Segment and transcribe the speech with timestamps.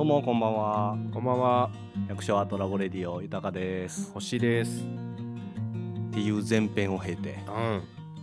[0.00, 1.70] どうもこんばんはこんばんは、
[2.08, 4.86] 役所アートラボレディオ豊です星です。
[6.08, 7.82] っていう前編を経てうん。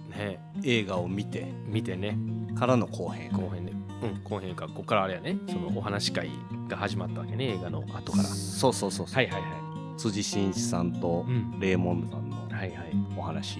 [0.09, 2.17] ね映画を見て見てね、
[2.57, 3.73] からの後編後編で。
[3.73, 6.31] うん、後編か、ここからあれやね、そのお話会
[6.67, 8.23] が始まったわけね、映画の後から。
[8.23, 11.31] そうそうそうそう、はいはいは辻真一さんとい。
[11.31, 11.59] うん。
[11.59, 12.91] レーモンドさんのはいはい。
[13.15, 13.59] お話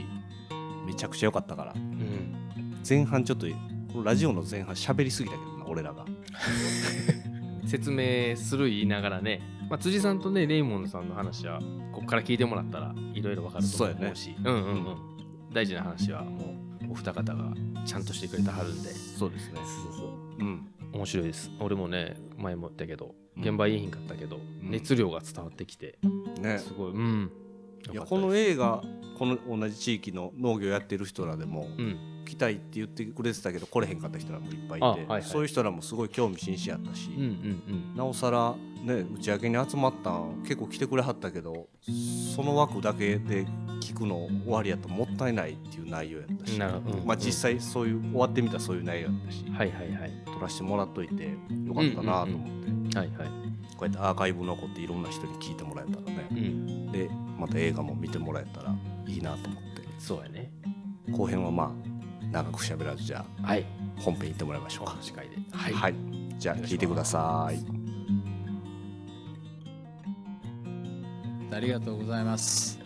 [0.88, 2.36] めちゃくちゃ良かったからうん。
[2.84, 3.46] 前半ちょっと
[3.94, 6.04] このラジオの前半喋りすぎたけどな俺らが
[7.68, 11.60] 説明する言いながらね、まあ、辻さんとね、レイモンドさんの話は、
[11.92, 14.98] ここから聞いてもらったらいろいろわかると思うし、うんうんうん。
[15.54, 16.56] 大事な話はも
[16.88, 17.54] う、お二方が
[17.86, 18.90] ちゃんとしてくれてはるんで。
[18.90, 19.56] そうですね。
[19.56, 20.10] そうそう。
[20.40, 20.44] う。
[20.44, 20.68] ん。
[20.94, 21.52] 面白いです。
[21.60, 23.44] 俺もね前も言ったけどうん。
[23.44, 24.42] 現場いいひんかったけど、ん。
[24.64, 26.00] 熱量が伝わってきて
[26.40, 26.60] ね。
[26.60, 26.92] すごい。
[26.92, 27.32] うん。
[27.92, 28.82] いやこの映画
[29.18, 35.24] この同じ地域の農業やってる人らでもうん来たいって言ってくれてたけど来れへんかった人らもいっぱいいて、あはいはい。
[35.24, 41.68] そういう人らもすごい興味津々やったし、うんうんなおさらね打ち上げに集まったん結構来てくれはったけど
[42.36, 43.46] その枠だけで
[43.82, 46.98] 聞くの終わりやともったいないっていう内容やったし、なるほど。
[47.00, 49.46] うんまあ、実際そういう終わってみたらそういう内容やったし。
[49.48, 50.12] うんはいはいはい。
[50.26, 53.28] 撮らせてもらっといてよかったなと思って、はいはい。
[53.76, 56.28] こうやってアーカイブ残っていろんな人に聞いてもらえたらね。
[56.32, 56.92] うん。
[56.92, 58.76] でまた映画も見てもらえたら
[59.08, 59.82] いいなと思って。
[59.98, 60.52] そうやね。
[61.12, 61.97] 後編はまあ
[62.32, 63.66] 長く喋らずじゃあはい
[64.00, 64.92] 本編行ってもらいましょうか。
[64.92, 65.96] お話会ではい、
[66.38, 67.88] じゃあ聞いてください。
[71.52, 72.80] ありがとうございます。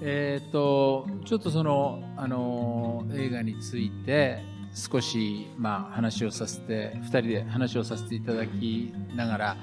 [0.00, 4.42] えっ、とちょっとそのあの映画について
[4.74, 9.56] 少しまあ話をさせて二人で話をさせていただきながら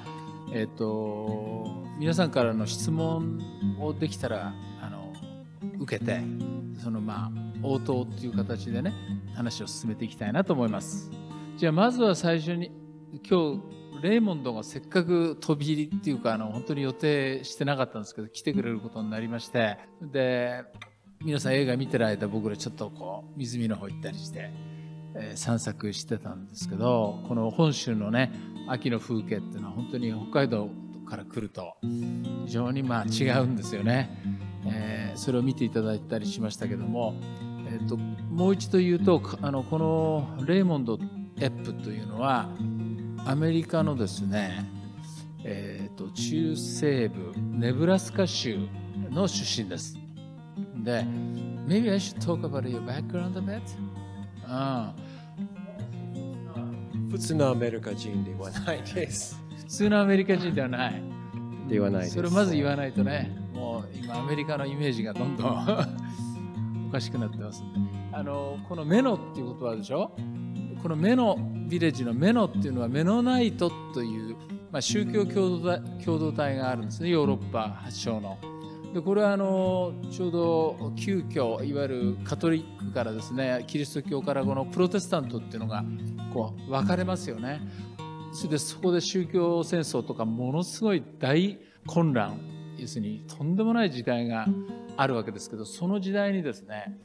[0.54, 3.40] えっ、と皆さんからの質問
[3.80, 5.14] をできたらあの
[5.80, 6.22] 受けて
[6.82, 8.94] そのまあ応答っていう形でね
[9.36, 11.12] 話を進めていきたいなと思います。
[11.58, 12.72] じゃあまずは最初に
[13.30, 13.62] 今日
[14.02, 20.64] レイモンドがせっかく飛び入りっていうかあの本当に予定してなかったんですけど来てくれることになりましてで
[21.22, 24.52] 皆さん映画見てる間僕らちょっとこう湖の方行ったりして、
[25.16, 28.32] えー散策してたんですけどこの本州のね
[28.70, 30.70] 秋の風景っていうのは本当に北海道
[31.06, 31.76] から来ると
[32.46, 34.10] 非常にまあ違うんですよね、
[34.66, 37.14] えーそれを見ていただいたりしましたけども、
[37.72, 40.98] えー、ともう一度言うとあのこのレイモンド・
[41.40, 42.50] エップというのは
[43.26, 44.66] アメリカのですね、
[45.44, 48.58] えー、と中西部ネブラスカ州
[49.12, 49.98] の出身です。
[50.84, 51.04] で、
[51.68, 53.62] Maybe I should talk about your background a bit?
[54.46, 54.94] あ
[57.12, 59.40] 普通のアメリカ人ではないです。
[59.58, 61.04] 普通のアメリカ人ではない。
[61.68, 66.29] ではないそれをまず言わないとね、もう今アメリカのイメージがどんどん
[66.90, 67.80] おかしくなってますんで。
[68.12, 70.12] あの、このメノっていう言葉でしょ？
[70.82, 74.36] このメノビレッジのメノっていうのはメノナイトという、
[74.72, 78.38] まあ、宗教共同体共同体があるんですねヨーロッパ発祥の。
[78.94, 85.84] でこれはあのちょうど旧教いわゆるカトリックからですねキリスト教からこのプロテスタントっていうのが
[86.34, 87.60] こう分かれますよね。
[88.32, 92.40] それでそこで宗教戦争とかものすごい大混乱
[92.78, 94.48] 要するにとんでもない時代が
[95.02, 97.00] あるわけですけどその時代にですね、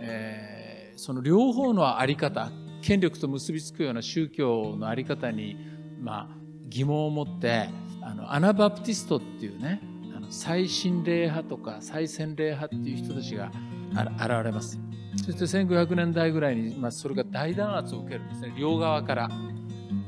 [0.00, 0.60] えー
[1.00, 2.52] その両方の在り方
[2.82, 5.56] 権力と結びつくような宗教の在り方に、
[5.98, 6.36] まあ、
[6.68, 7.70] 疑問を持って
[8.02, 9.80] あのアナバプティストっていうね
[10.14, 13.50] あの最新霊派とか最先霊派っていう人たちが
[13.94, 14.78] あら現れます。
[15.16, 18.54] そして1500年代ぐらいに、まあ、それが大弾圧を受けるんですね。
[18.58, 19.28] 両側から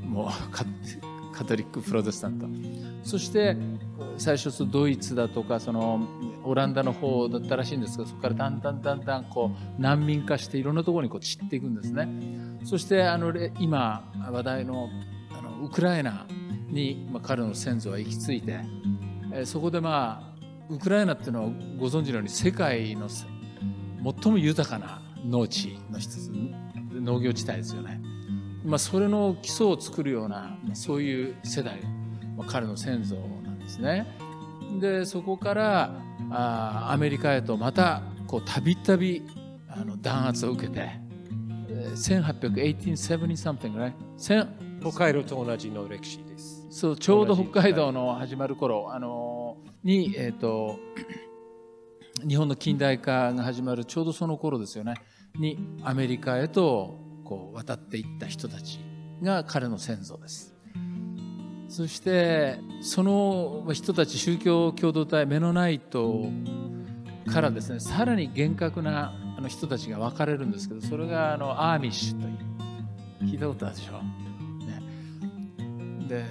[0.02, 0.64] もうカ
[1.32, 2.46] カトリックプロテスタント。
[3.02, 3.56] そして
[4.18, 6.06] 最初ドイツだとかその
[6.44, 12.08] オランダの方だったらしいんですがそこからだんだんだんだんこう難民化していろんなところにこう散っていくんですね
[12.64, 14.88] そしてあの今話題の
[15.30, 16.26] あのウクライナ
[16.68, 18.60] に、まあ、彼の先祖は行き着いて、
[19.32, 20.32] えーそこでまあ
[20.68, 26.30] ウクライナっていうのはご存知のように世界の最も豊かな農地の一つ
[26.92, 28.00] 農業地帯ですよね。
[28.64, 31.80] まあ、それの基礎を作るような、そういう世代、
[32.36, 34.06] まあ、彼の先祖なんですね。
[34.80, 35.92] でそこから
[36.32, 39.22] あーアメリカへとまたこうたびたび
[39.68, 40.90] あの弾圧を受けて
[41.68, 44.48] えー1870 something right 千
[44.80, 46.66] 北海道と同じの歴史です。
[46.70, 50.78] そうちょうど北海道の始まる頃、あのーに、えー、と
[52.26, 54.94] 日本の近代化が始まるちょうどその頃ですよね。
[55.38, 58.80] にアメリカへとこう渡っていった人たち
[59.22, 60.51] が彼の先祖です
[61.72, 66.26] そしてその人たち宗教共同体メノナイト
[67.32, 72.30] からですねさらに厳格なあの人たちが分かれるんですけどそれがあのアーミッシュとい
[73.26, 74.02] う聞いたことあるでしょ、
[74.66, 76.24] ね、で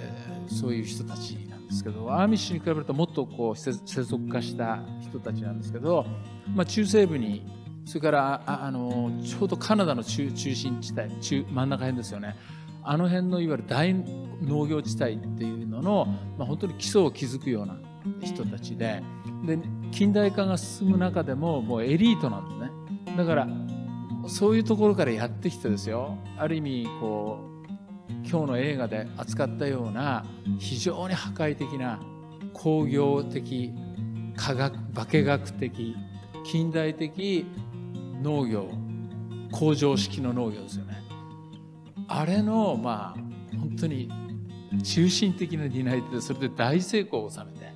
[0.46, 6.06] そういう人たちなんですけどアーミッシュに比べるともっとこう世俗化した人たちなんですけど、
[6.54, 7.44] まあ、中西部に
[7.84, 12.36] それからああのちょうどカナダの中中心地帯中真ん中辺ですよね。
[12.84, 16.06] あの辺のいわゆる大農業地帯っていうのの、
[16.36, 17.76] まあ、本当に基礎を築くような
[18.20, 19.02] 人たちで
[19.46, 19.58] で
[19.90, 23.16] 近代化が進む中でももうエリートなんですね。
[23.16, 23.48] だから
[24.26, 26.16] そういうところからやってきてですよ。
[26.38, 27.52] ある意味こう
[28.28, 30.24] 今日の映画で扱ったような
[30.58, 32.00] 非常に破壊的な
[32.52, 33.72] 工業的
[34.36, 35.96] 科学化学的
[36.44, 37.44] 近代的
[38.22, 38.68] 農業
[39.50, 41.01] 工場式の農業ですよね。
[42.08, 44.10] あれのまあ本当に
[44.82, 47.72] 中心的な担い手でそれで大成功を収めて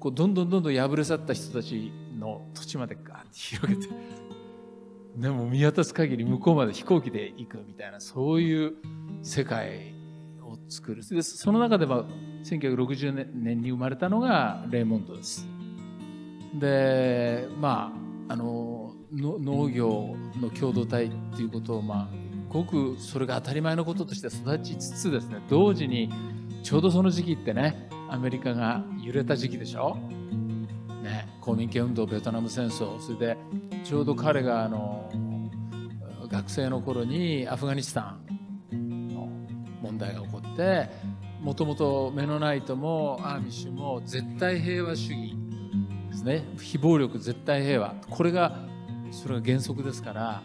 [0.00, 3.88] こうどんどんどんどん破れ去った人たちの土地までガーッて広げて
[5.16, 8.74] でも見渡す限り向こうまで飛行機で行くみたいなそういう
[9.22, 9.94] 世界
[10.42, 11.06] を作る。
[11.06, 12.04] でその中では
[12.44, 15.46] 1960年に生まれたのがレーモンドです。
[16.54, 17.92] でま
[18.28, 22.21] ああの農業の共同体っていうことをまあ
[22.52, 26.12] ごくそれが当たり前のこととして育ちつつですね同時に
[26.62, 29.96] ちょうどその時期ってねアメリカが揺れた時期でしょ、
[31.02, 33.36] ね、公民権運動ベトナム戦争それで
[33.84, 35.10] ちょうど彼があの
[36.28, 38.16] 学生の頃にアフガニスタ
[38.72, 39.28] ンの
[39.80, 40.90] 問題が起こって
[41.40, 45.34] もともとメノナイトもアーミッシュも絶対平和主義
[46.10, 46.44] ですね。
[46.58, 47.94] 非暴力絶対平和。
[48.08, 48.60] これが
[49.10, 50.42] それが原則ですから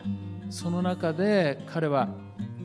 [0.50, 2.10] その中で彼は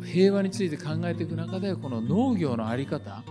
[0.05, 3.23] 平和について考えていく中でこの農業の在り方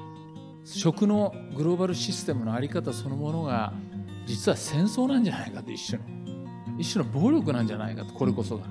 [0.63, 3.73] 食のグローバルシステムの在り方そのものが
[4.25, 6.05] 実は戦争なんじゃないかと一種の
[6.77, 8.65] 一種の暴力なんじゃないかとこれこそが。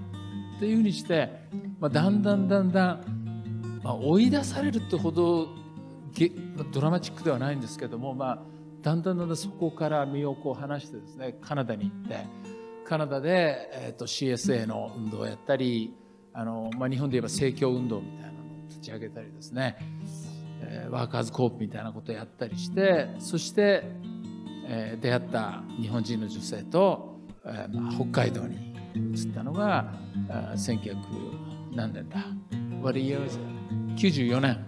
[0.56, 1.30] っていうふうにして、
[1.78, 5.48] まあ、だんだんだんだん、まあ、追い出されるってほど
[6.72, 8.42] ドラマチックではないんですけども、まあ、
[8.82, 12.26] だんだんだんだんそこから身をこう離してですねカナダに行って
[12.90, 15.94] カナダで、えー、と CSA の運動をやったり
[16.32, 19.76] あの、まあ、日本で言えば政教運動みたいなのを立ち上げたりですね、
[20.60, 23.84] えー、ワーカーズコープみたいなことをやったりしてそして、
[24.66, 28.74] えー、出会った日本人の女性と、えーまあ、北海道に
[29.14, 29.92] 移ったのが
[30.56, 30.96] 1900
[31.72, 32.24] 何年だ。
[32.82, 34.08] What year is it?
[34.08, 34.66] 94年。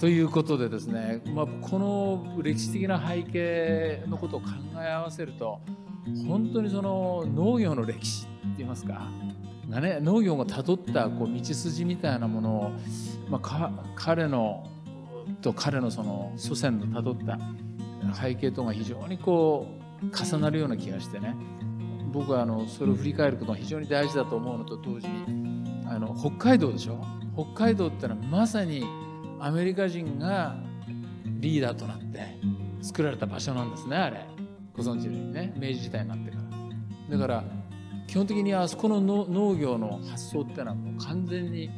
[0.00, 4.46] ということでですね、まあ、この歴史的な背景のことを考
[4.82, 5.60] え合わせると
[6.26, 9.08] 本当にその農業の歴史って言いますか、
[9.68, 12.70] ね、農業がたどったこう道筋みたいなものを、
[13.28, 14.68] まあ、彼の
[15.42, 17.38] と彼のその祖先のたどった
[18.14, 19.66] 背景とが非常にこ
[20.02, 21.34] う重なるような気がしてね。
[22.10, 26.98] 僕はあのそれを振り返ることが非常に大事だと思うのと同時にあの北海道でしょ？
[27.34, 28.82] 北海道ってのはまさに
[29.38, 30.56] アメリカ人が
[31.26, 32.38] リーダーとなって
[32.80, 34.26] 作られた場所なんですねあれ。
[34.78, 36.36] ご存知のようにね明治時代になってか
[37.10, 37.18] ら。
[37.18, 37.44] だから
[38.06, 41.68] 基本的にあそこの農業の発想ってのはもう完全に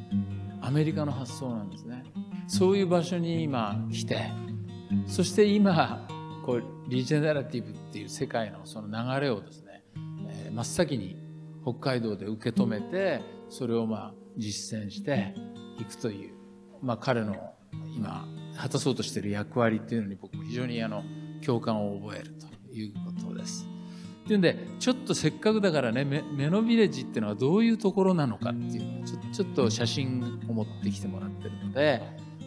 [0.61, 2.05] アメリカの発想なんですね。
[2.47, 4.31] そういう場所に今来て
[5.07, 6.07] そして今
[6.45, 9.85] こうリジェネラティブっていう世界のその流れをですね
[10.53, 11.17] 真っ先に
[11.63, 15.35] 北海道で受け止めてそれをまあ実践して
[15.79, 16.35] いくという、
[16.83, 17.55] まあ、彼の
[17.97, 21.05] 今果たそうとしている役割っていうのに僕も非常にあの
[21.45, 23.67] 共感を覚えるということです。
[24.27, 32.03] というんでちょっとせっかくだからねメノビレッジっていうのはどういうところなのかっていうちょちょっと写真を持ってきてもらってるので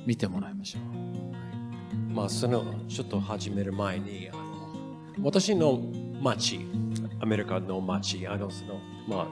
[0.05, 2.13] 見てもらいましょう。
[2.13, 4.41] まあそのちょっと始める前にあの
[5.23, 5.81] 私の
[6.21, 6.59] 町
[7.23, 9.27] アメリカの街、あの、その、まあ、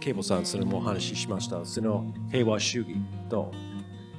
[0.00, 1.62] ケイボさん、それもお話ししました。
[1.62, 2.96] その平和主義
[3.28, 3.52] と、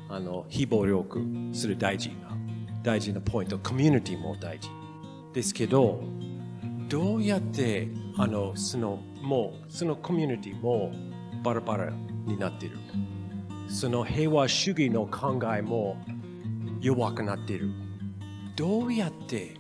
[0.08, 2.38] あの、非暴力する大事な、
[2.84, 4.70] 大事なポイント、コミュニティも大事。
[5.36, 6.02] ですけど、
[6.88, 10.94] どうやって、あの、その、もう、そのコミュニティも
[11.44, 11.92] バラバラ
[12.26, 12.78] になってる。
[13.68, 15.98] その平和主義の考えも
[16.80, 17.70] 弱くなっている。
[18.56, 19.58] どうやって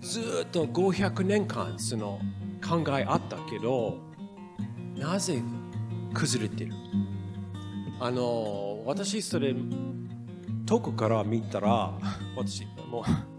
[0.00, 2.18] ずっと500年間その
[2.66, 3.98] 考えあったけど
[4.96, 5.42] なぜ
[6.14, 6.72] 崩れてる？
[8.00, 9.54] あの私それ
[10.64, 11.92] 遠くから見たら
[12.34, 13.29] 私もう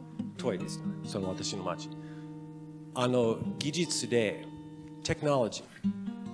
[0.42, 1.90] 遠いですその私の町。
[2.94, 4.46] あの技術で
[5.04, 5.64] テクノロジ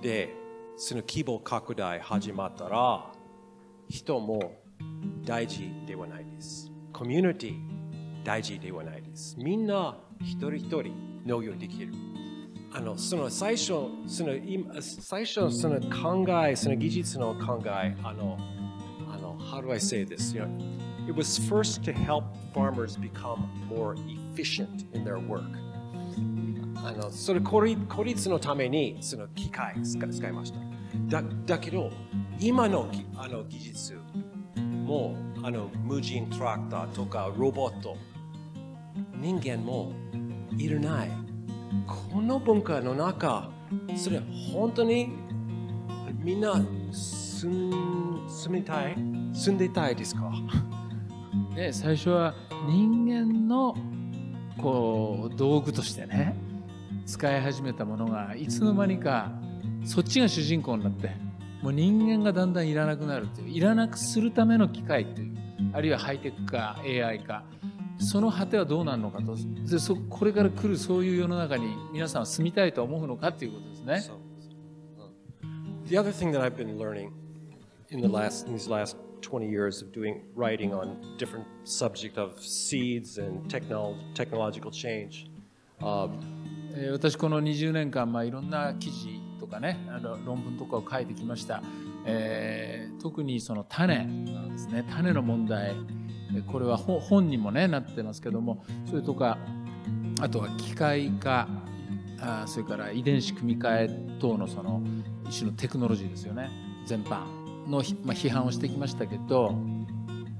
[0.00, 0.34] で
[0.76, 3.12] その規模拡大始まったら
[3.88, 4.54] 人も
[5.24, 6.70] 大事ではないです。
[6.92, 7.54] コミュニティ
[8.24, 9.36] 大事ではないです。
[9.38, 10.92] みんな一人一人
[11.26, 11.92] 農業できる。
[12.72, 13.72] あのその最初
[14.06, 18.36] その今最初その考えその技術の考えあの
[19.10, 20.34] あの how do I say this?
[20.36, 22.24] you know it was first to help
[22.54, 25.42] farmers become more efficient in their work.
[26.76, 30.58] あのそれ孤立孤立のためにその機械使使いました。
[31.08, 31.90] だだけど
[32.38, 33.98] 今のあの技術
[34.60, 37.96] もあの無人トラクターとかロボット
[39.16, 39.92] 人間も
[40.56, 41.10] いらない。
[41.86, 43.50] この文化の中
[43.96, 44.20] それ
[44.52, 45.10] 本当に
[46.22, 46.54] みんな
[46.92, 48.94] 住ん住みたい？
[49.34, 50.32] 住んでたいですか？
[51.58, 52.36] で最初は
[52.68, 53.76] 人間の
[54.62, 56.36] こう道具としてね
[57.04, 59.32] 使い始めたものがいつの間にか
[59.84, 61.10] そっちが主人公になって
[61.60, 65.36] もう人間がだんだんいらなくなるっていういらなくするための機械っていう
[65.72, 67.42] あるいはハイテク化 AI 化
[67.98, 69.34] その果てはどうなるのかと
[69.68, 74.18] でそこれから来るそういう世の中に皆さんは住みたいと思うのかっていうことですね。
[75.86, 77.10] The other thing that I've been learning
[77.90, 82.32] in the last in these last 20 years of doing writing on different subject of
[82.40, 85.26] seeds and technol- technological change.
[85.80, 91.62] えー私この20年間、まあ、いろんな記事とかねあの論文とかを書いてきました、
[92.04, 94.84] えー特にその種なんですね。
[94.90, 95.76] 種の問題。
[96.46, 99.38] これは本にもねなってますけどもそれとか
[100.20, 101.48] あとは機械化
[102.20, 104.82] あそれから遺伝子組み換え等のその
[105.28, 106.50] 一種のテクノロジーですよね。
[106.86, 107.37] 全般。
[107.67, 109.55] の、ひまあ、批判をしてきましたけど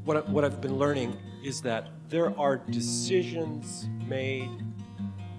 [0.05, 1.13] what, I, what I've been learning
[1.43, 4.49] is that there are decisions made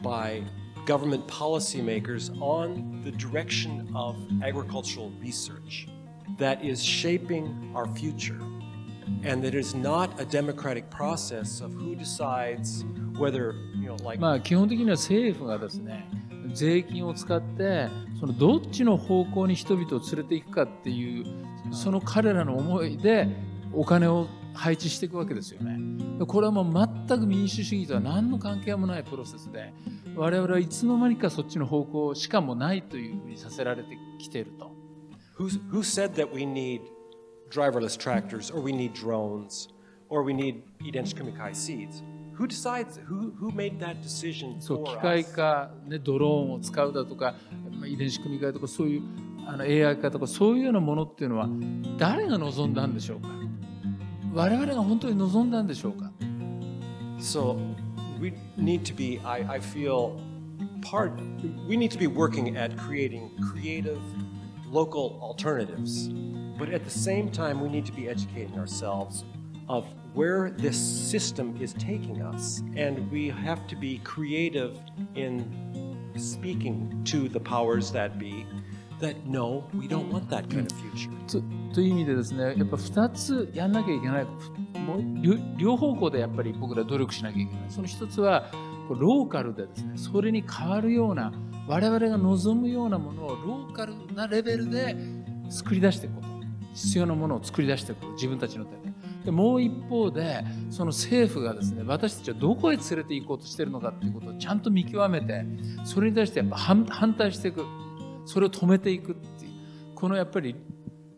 [0.03, 0.43] by
[0.87, 5.89] government policymakers on the direction of agricultural research
[6.39, 8.41] that is shaping our future.
[9.23, 12.85] And that is not a democratic process of who decides
[13.19, 16.07] whether, you know, like まあ基本的には政府がですね
[16.53, 21.25] 税金を使ってそのどっちの方向に人々を連れていくかっていう
[21.72, 23.28] その彼らの思いで
[23.74, 25.80] お金を配置していくわけですよね。
[26.26, 29.74] これはもう全く民主主義とは何の関係もないプロセスで
[30.16, 34.80] 我々はいつの間にかそっちの方向しかもないというふうにさせられてきていると。
[35.40, 36.82] who, who said that we need
[37.50, 39.70] driverless tractors or we need drones
[40.10, 42.04] or we need Idench Kumikai seeds?
[42.34, 43.00] Who decides?
[43.08, 45.24] Who, who made that decision そう for 機械?
[45.26, 47.36] 化、ね、ドローンを使うだとか
[47.72, 49.02] まあ遺伝子組み換えとかそういう
[49.49, 51.49] あの AI 化とかそういうようなものっていうのは
[51.99, 53.29] 誰が望んだんでしょうか
[54.33, 56.11] 我々が本当に望んだんでしょうか
[57.19, 57.57] So
[58.21, 60.21] we need to be, I, I feel,
[60.83, 61.13] part,
[61.69, 64.01] we need to be working at creating creative
[64.71, 66.09] local alternatives.
[66.59, 69.25] But at the same time, we need to be educating ourselves
[69.69, 72.63] of where this system is taking us.
[72.77, 74.79] And we have to be creative
[75.15, 78.47] in speaking to the powers that be
[79.00, 81.10] that no, we don't want that kind of future.
[81.28, 81.42] と
[81.74, 84.26] という意味でですねやっぱ2つやんなきゃいけない。
[84.26, 87.64] もう両方向でやっぱり僕ら努力しなきゃいけない。
[87.70, 88.52] その一つは
[88.90, 91.32] ローカルでですねそれに変わるような
[91.68, 94.96] 我々が望むようなものをローカルなレベルで
[95.50, 96.30] 作り出していくこと。
[96.74, 98.94] 必要なものを作り出していく自分たちの手で。
[99.26, 105.46] でもう一方でその政府がですね私たちはどこへ連れて行こうとしているのかっていうことをちゃんと見極めて
[105.84, 107.66] それに対してやっぱ反反対していく。
[108.30, 110.56] それを止めていくっていうこのやっぱり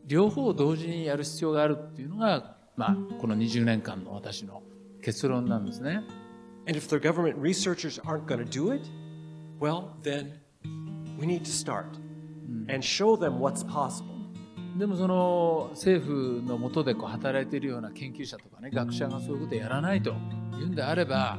[0.07, 4.63] 両方を同時にやる必要があるっていうのが、まあ、この20年間の私の
[5.03, 6.03] 結論なんですね。
[6.67, 8.89] And if the government researchers aren't going to do it,
[9.59, 10.31] well, then
[11.19, 11.85] we need to start
[12.69, 14.05] and show them what's possible.
[14.77, 21.37] でもその政府の下でこう働いているような研究者とかね学者がそういうことをやらないというんであれば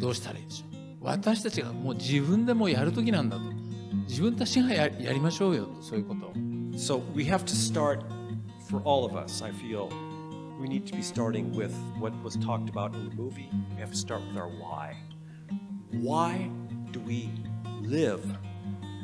[0.00, 3.61] どうしたらいいでしょう私たちがもう自分でもうやる時なんだと
[4.07, 6.33] 自分たちがややりましょうよとそういうことを
[6.77, 8.03] So we have to start
[8.69, 9.89] for all of us, I feel.
[10.59, 13.49] We need to be starting with what was talked about in the movie.
[13.73, 14.95] We have to start with our why.
[15.91, 16.49] Why
[16.91, 17.31] do we
[17.81, 18.23] live?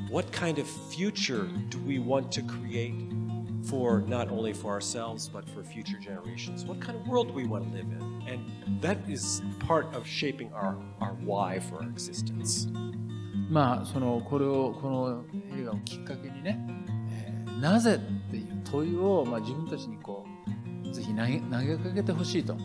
[0.10, 2.94] What kind of future do we want to create
[3.63, 6.65] for not only for ourselves but for future generations?
[6.65, 8.24] What kind of world do we want to live in?
[8.27, 12.68] And that is part of shaping our, our why for our existence.
[13.49, 15.25] まあそのこれをこの
[15.59, 16.59] 映画をきっかけにね、
[17.11, 20.25] えーなぜっていう問いを、まあ、自分たちにこ
[20.87, 22.57] うぜひ投げ投げかけてほしいと。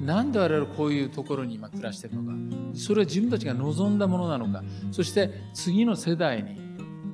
[0.00, 2.36] なんで我々こういうところに今暮らしているのか。
[2.74, 4.64] それは自分たちが望んだものなのか。
[4.90, 6.58] そして次の世代に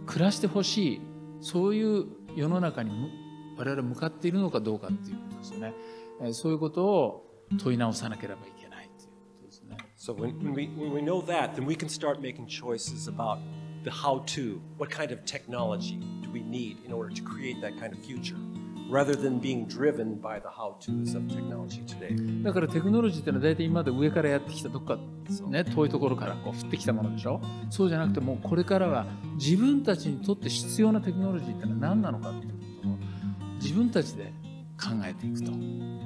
[0.07, 1.01] 暮らしてほしい。
[1.41, 2.91] そういう世の中に
[3.59, 5.75] 我々向かっているのかどうかっていうことですよね、
[6.23, 7.27] えーそういうことを
[7.59, 8.56] 問い直さなければいけない。
[10.07, 13.41] So when, when, we, when we know that, then we can start making choices about
[13.83, 14.63] the how to.
[14.77, 18.37] What kind of technology do we need in order to create that kind of future?
[18.89, 22.15] rather than being driven by the how to's of technology today.
[22.45, 24.97] だからテクノロジーってのは大体今まで上からやってきたどっか、
[25.49, 32.93] ね、遠いところからこう降ってきたものでしょそうじゃなくてもうこれからは自分たちにとって必要なテクノロジーってのは何なのかっていうことを
[33.57, 34.33] 自分たちで
[34.79, 35.53] 考えていくと。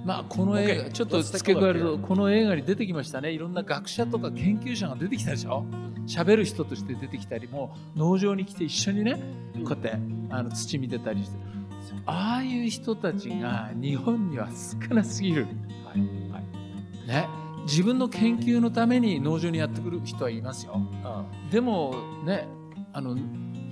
[0.04, 3.32] まあこの映画ちょっと付け加えるとこの映画に出てきましたね。
[3.32, 5.64] いろんな学者とか研究者が出てきたでしょ。
[6.06, 9.18] 喋る人として出てきたりもう農場に来て一緒にねこ
[9.60, 9.92] うやって
[10.30, 11.50] あの土見てたりして。
[12.06, 15.46] ああいう人たちが日本には少なすぎる。
[17.06, 17.26] ね、
[17.64, 20.80] 自分の研究のために農場にやってくる人はいますよ。
[21.50, 22.46] でもね、
[22.92, 23.16] あの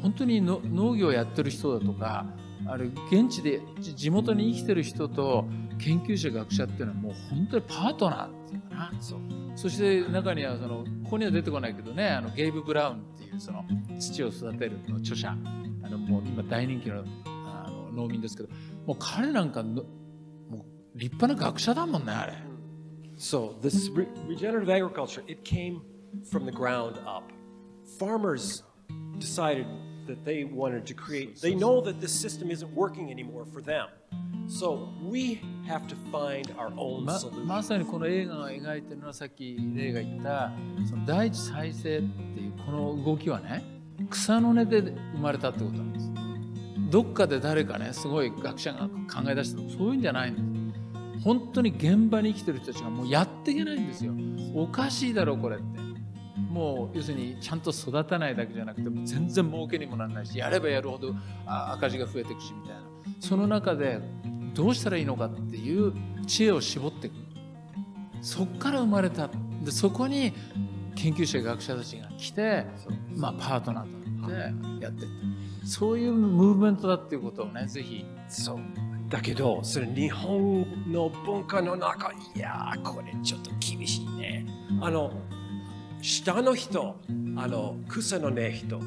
[0.02, 2.26] 本当にの農業をやってる人だとか、
[2.68, 5.46] あれ現地でじ地元に生きてる人と
[5.78, 8.92] 研究者学者っていうのはもう本当にパートナーっていうかな。
[9.56, 13.64] そして中にはそのここには出てこないけどね、あのゲイブ・ブラウンっていうその
[13.98, 15.36] 土を育てるの著者、
[15.82, 18.48] あのもう今大人気のあの農民ですけど、
[18.86, 19.82] もう彼なんかの
[20.48, 22.34] もう立派な学者だもんねあれ。
[23.16, 25.80] So this re- regenerative agriculture, it came
[26.30, 27.24] from the ground up.
[27.98, 28.62] Farmers
[29.18, 29.66] decided
[30.08, 31.40] that they wanted to create.
[31.40, 33.86] They know that this system isn't working anymore for them.
[34.48, 37.46] So we have to find our own ま solution.
[37.46, 40.50] まさにこの映画が描いてるのはさっきレイが言った
[40.88, 43.62] その大地再生っていうこの動きはね
[44.08, 46.10] 草の根で生まれたってことなんです
[46.90, 50.74] どっかで誰かねすごい学者が考え出したそういうんじゃないんで
[51.20, 54.12] す本当に現場に生きてる人たちがもうやっていけないんですよ
[54.54, 55.87] おかしいだろこれって
[56.48, 61.14] もう要するにちゃんと育たないだけじゃなくてもう全然儲けにもならないしやればやるほど
[61.46, 62.82] あ赤字が増えていくしみたいな。
[63.20, 64.00] その中で
[64.54, 65.92] どうしたらいいのかっていう
[66.26, 67.14] 知恵を絞っていく。
[68.22, 69.28] そこから生まれた。
[69.62, 70.32] でそこに
[70.94, 72.66] 研究者学者たちが来て、
[73.14, 75.10] まあ、パートナーとなってやっていっ
[75.60, 75.66] た。
[75.66, 78.04] そういうムーブメントだっていうことをねぜひ。
[78.28, 78.58] そう。
[79.08, 84.46] だけどそれ日本の文化の中いやーこれちょっと厳しいね。
[84.80, 85.12] あの
[86.01, 86.99] 下の人
[87.37, 88.79] あの草の根人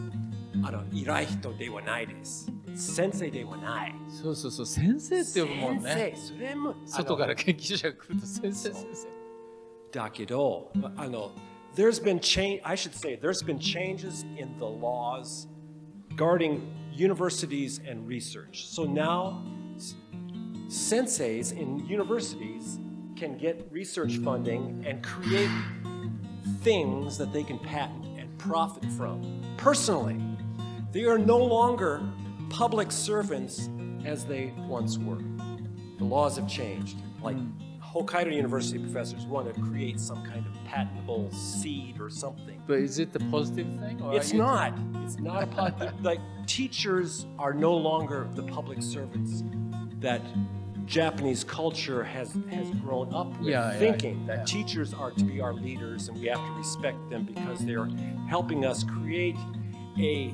[0.64, 9.08] あの偉い人ではないです先生ではないそうそうそう先生って呼ぶもんね先生それも外から研究者が来ると先生先生
[9.92, 11.30] だけどあの
[11.74, 15.48] there's been change I should say there's been changes in the laws
[16.16, 16.60] guarding
[16.92, 19.42] universities and research so now
[19.76, 19.94] s-
[20.68, 22.78] senseis in universities
[23.16, 25.50] can get research funding and create
[26.61, 30.19] things that they can patent and profit from personally
[30.91, 32.01] they are no longer
[32.49, 33.69] public servants
[34.05, 35.19] as they once were
[36.01, 36.97] the laws have changed.
[37.21, 37.37] Like
[37.79, 42.59] Hokkaido University professors want to create some kind of patentable seed or something.
[42.65, 44.01] But is it the positive thing?
[44.11, 44.73] It's not.
[45.03, 46.01] It's not a pot.
[46.01, 49.43] like teachers are no longer the public servants
[49.99, 50.21] that
[50.85, 55.39] Japanese culture has has grown up with, Yeah, yeah, thinking that teachers are to be
[55.41, 57.87] our leaders and we have to respect them because they're
[58.27, 59.37] helping us create
[59.99, 60.33] a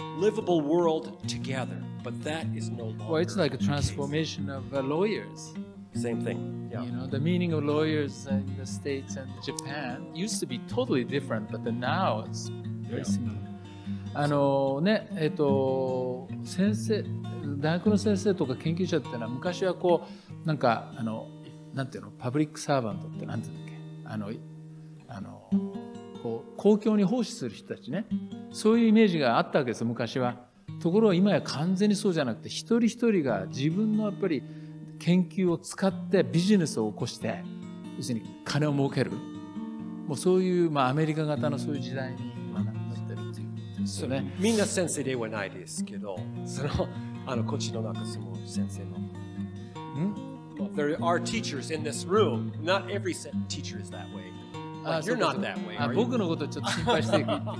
[0.00, 1.82] livable world together.
[2.02, 3.04] But that is no longer.
[3.04, 3.66] Well, it's like a the case.
[3.66, 5.52] transformation of uh, lawyers.
[5.94, 6.68] Same thing.
[6.70, 6.82] Yeah.
[6.82, 11.04] You know, the meaning of lawyers in the States and Japan used to be totally
[11.04, 12.48] different, but now it's
[12.88, 13.38] very similar.
[14.18, 17.04] あのね、えっ、と、先生、
[17.58, 20.06] 大学の先生とか研究者っていうのは昔はこ
[20.44, 21.28] う、なんか、あの、
[21.74, 23.76] なんていうの、パブリックサーバントってなんていうんだっけ？
[24.06, 24.30] あの、
[25.08, 25.50] あの、
[26.22, 28.06] こう、公共に奉仕する人たちね。
[28.52, 30.46] そういうイメージがあったわけです、昔は。
[30.80, 34.42] ところが今や完全にそうじゃなくて、一人一人が自分のやっぱり
[34.98, 37.44] 研究を使ってビジネスを起こして、
[37.98, 39.10] 要するに金を儲ける。
[40.06, 42.18] もうそういう、まあアメリカ型のそういう時代に
[43.86, 44.34] ですよね。
[44.38, 46.88] みんな先生ではないですけど、その
[47.26, 48.96] あのこっちの中住む先生の。
[50.58, 52.52] Well, there are teachers in this room.
[52.62, 53.14] Not every
[53.48, 54.32] teacher is that way.
[54.84, 55.78] あ Like, そう you're か not that way.
[55.78, 56.16] あ are 僕?
[56.18, 57.50] のことちょっと心配して言って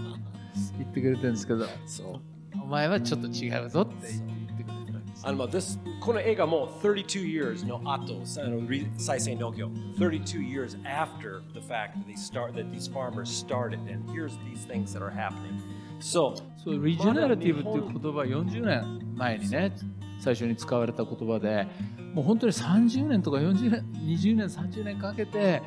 [0.78, 2.20] 言ってくれてるんですけど、そう
[2.62, 4.20] お前はちょっと違うぞって言
[4.54, 5.26] ってくれてるわけです。
[5.26, 13.80] あのまあ this この映画も32 years の後、あのリ再生農業32 years after the fact that they start that these farmers started
[13.90, 15.60] and here's these things that are happening.
[16.00, 16.34] So
[16.66, 19.72] そう、リジェネラティブっていう言葉は40年前にね、
[20.18, 21.66] 最初に使われた言葉で、
[22.12, 25.62] もう本当に30年とか40年、20年、30年かけて、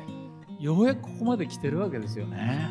[0.58, 2.70] ようやくここまで来てるわけですよね。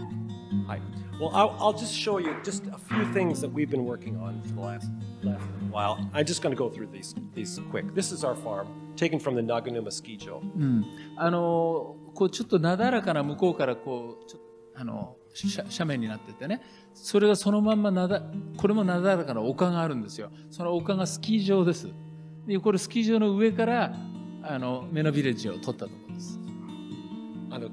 [0.68, 0.82] はい。
[1.20, 4.54] Well, I'll, I'll just show you just a few things that we've been working on for
[4.54, 4.90] the last,
[5.22, 5.98] last while.
[6.14, 7.94] I'm just going to go through these these quick.
[7.94, 10.42] This is our farm, taken from the Naganuma ski joe.
[10.56, 10.86] うん、
[11.18, 14.40] あのこうちょっとなだらかな向こうからこうちょ
[14.76, 16.62] あの斜斜面になっててね
[16.94, 18.22] それがそのまんまなだ
[18.58, 21.90] これもなだらかな丘があるんですよその丘がスキー場です
[22.48, 23.96] でこれスキー場の上から
[24.42, 26.40] あのメノビレッジを撮ったところです。
[27.52, 27.70] あの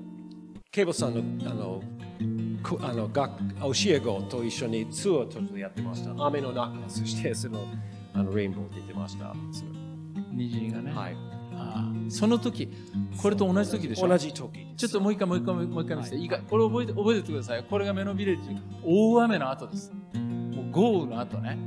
[0.70, 1.82] ケイボさんのあの
[2.62, 6.12] こあの学教え子と一緒にツアーをちょっとやってました。
[6.26, 7.64] 雨の中、そしてその
[8.12, 9.34] あのレインボー出てました。
[10.32, 10.92] 虹がね。
[10.92, 11.35] はい。
[12.08, 12.72] その時
[13.20, 14.66] これと同じ時でしょ同じ時。
[14.76, 21.58] ちょっともう一回もう一回もう一回見せて、いいかこれ覚えて覚えててくださいこれがメノビレッジ大雨の後ですもう豪雨の後ね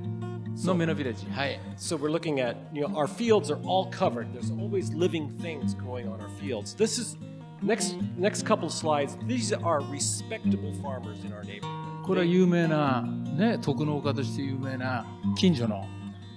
[0.66, 4.28] のメノビレッジはい So we're looking at, you know, our fields are all covered.
[4.34, 6.76] There's always living things going on our fields.
[6.76, 7.18] This is
[7.62, 9.18] next next couple slides.
[9.26, 11.80] These are respectable farmers in our neighborhood.
[12.04, 13.04] これは有名な
[13.38, 15.86] ね徳農家として有名な近所の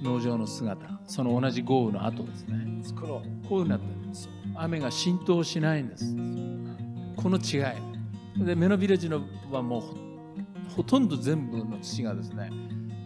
[0.03, 2.63] 農場の姿その同じ豪雨の後ですね。
[3.01, 4.29] こういうふうになってるんです。
[4.55, 6.05] 雨が浸透しないんです。
[7.17, 7.63] この違
[8.39, 8.45] い。
[8.45, 9.95] でメノビレッジのはもうほ
[10.77, 12.51] ほとんど全部の土がですね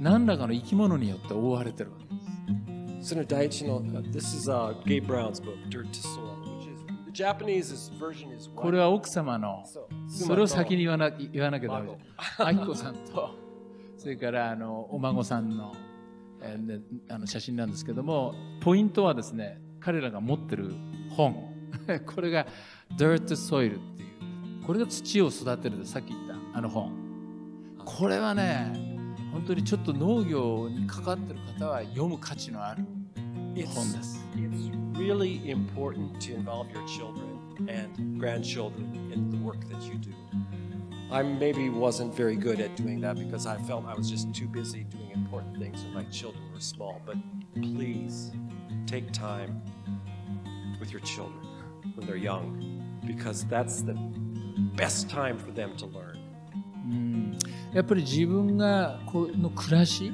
[0.00, 2.04] 何らかの生き物によって覆われてるわけ
[2.94, 3.10] です。
[3.10, 6.36] その第一の This is、uh, Gabe Brown's book, Dirt to Soil,
[8.54, 9.64] これは奥様の
[10.06, 11.98] それを先に言わな言わなきゃダメ孫
[12.38, 12.46] だ。
[12.46, 13.30] あきこさんと。
[13.96, 15.72] それからあのお孫さんの,、
[16.42, 20.74] えーねあの写真なんですけどもポイントはですね彼らが持ってる
[21.10, 21.34] 本
[22.06, 22.46] これが
[22.96, 26.92] Dirt Soil っていうこれが土を育てるでさっき言ったあの本
[27.84, 28.72] これはね
[29.32, 32.84] 本当にちょっと農業に関わってる方は読む価値のある
[33.64, 34.22] 本です。
[34.34, 40.10] it's really important to involve your children and grandchildren in the work that you do.
[41.11, 44.47] I maybe wasn't very good at doing that because I felt I was just too
[44.47, 47.01] busy doing important things when my children were small.
[47.05, 47.17] But
[47.55, 48.31] please
[48.85, 49.61] take time
[50.79, 51.45] with your children
[51.95, 53.95] when they're young because that's the
[54.75, 56.17] best time for them to learn.
[56.89, 57.37] うん
[57.73, 60.11] やっぱり自分がこの暮らし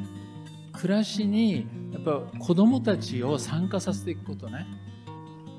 [0.74, 4.68] 暮らしにやっぱ子供たちを参加させていくことね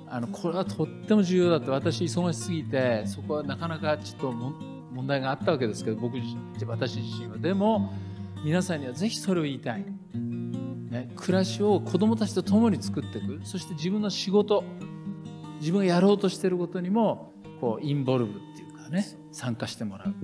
[0.08, 4.52] あのこれはとっても重要だって私忙しすぎてそこはなかなかちょっとも
[4.93, 7.37] 問題があったわけですけど僕自私自身は。
[7.37, 7.93] でも
[8.43, 13.39] 皆さんにはぜひそれを言いたい、ね、暮らしを子供たちと共に作っていく。
[13.43, 14.63] そして自分の仕事
[15.59, 20.15] 自分がやろうとしていることにもこうインボルブっていうかね参加してもらう。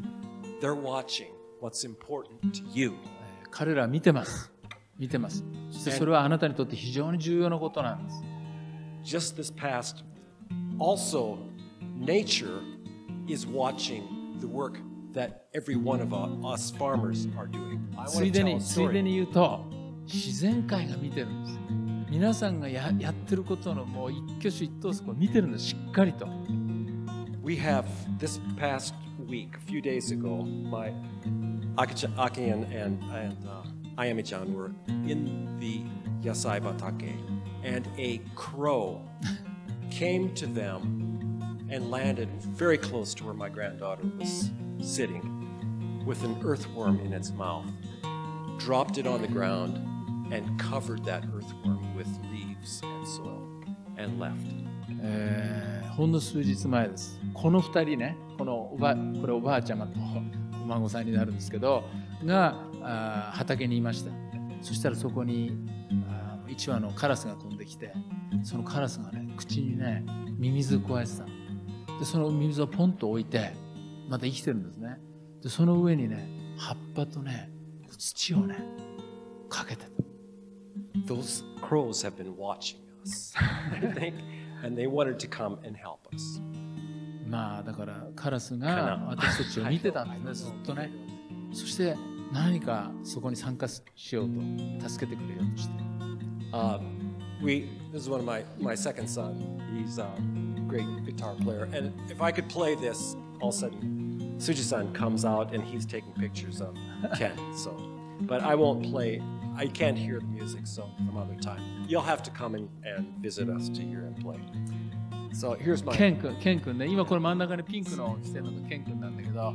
[0.62, 1.28] They're watching
[1.62, 2.92] what's important to you.
[2.92, 3.20] えー
[3.52, 4.52] 彼らは見てます。
[4.98, 5.44] 見てます。
[5.72, 8.24] そしてそれはあなたにとって非常に重要なことなんです。
[9.18, 10.04] Just this past,
[10.78, 11.38] also,
[12.00, 12.62] nature
[13.28, 14.79] is watching the work
[15.15, 17.79] that every one of u- us farmers are doing.
[17.97, 19.01] I つ want い to で tell a についで story.
[19.03, 19.65] に言うと
[20.07, 21.59] 自然界が見てるんです
[22.11, 26.27] 皆さんがややってることのもう一挙手一投足を見てるんですしっかりと
[27.43, 27.85] We have
[28.19, 28.95] this past
[29.29, 30.93] week, a few days ago, my
[31.77, 33.63] Aki Aki and, and, and uh,
[33.99, 34.71] Ayami-chan were
[35.07, 35.83] in the
[36.27, 37.15] Yasai Batake,
[37.63, 39.03] and a crow
[39.91, 40.98] came to them
[41.72, 44.52] And landed very close to where my granddaughter was
[44.82, 47.66] sitting with an earthworm in its mouth,
[48.58, 49.78] dropped it on the ground,
[50.32, 53.42] and covered that earthworm with leaves and soil,
[53.98, 54.48] and left.
[55.02, 60.00] えーほんの数日前ですこの2人ねこのおばこれおばあちゃまと
[60.64, 61.84] お孫さんになるんですけど
[62.24, 64.12] があ畑にいました
[64.62, 65.52] そしたらそこに
[66.10, 67.92] あ1羽のカラスが飛んできて
[68.44, 70.06] そのカラスがね口にね
[70.38, 71.30] ミミズを加えてたの
[72.00, 73.52] でそのミミズをポンと置いて
[74.08, 74.98] また生きてるんですね
[75.44, 77.52] でその上にね葉っぱとね
[77.98, 78.58] 土をね
[79.50, 79.90] かけてた
[81.14, 84.16] those crows have been watching us, I think,
[84.64, 86.42] and they wanted to come and help us.
[87.28, 90.92] まあだからカラスかがな私たちを見てたんですねずっとね
[91.54, 91.96] そして
[92.34, 94.30] 何かそこに参加しよう
[94.82, 95.90] と助けてくれようとして
[96.52, 96.80] Uh,
[97.44, 99.36] we this is one of my my second son.
[99.72, 100.08] He's a
[100.69, 105.25] great guitar player, and if I could play this, all of a sudden Suji-san comes
[105.25, 106.75] out and he's taking pictures of
[107.17, 107.37] Ken.
[107.55, 107.77] So,
[108.23, 109.23] but I won't play.
[109.57, 113.07] I can't hear the music, so some other time you'll have to come and, and
[113.21, 114.39] visit us to hear him play.
[115.33, 119.55] So here's my ケン君ケン君ね今これ真ん中にピンクの着てるのがケン君なんだけど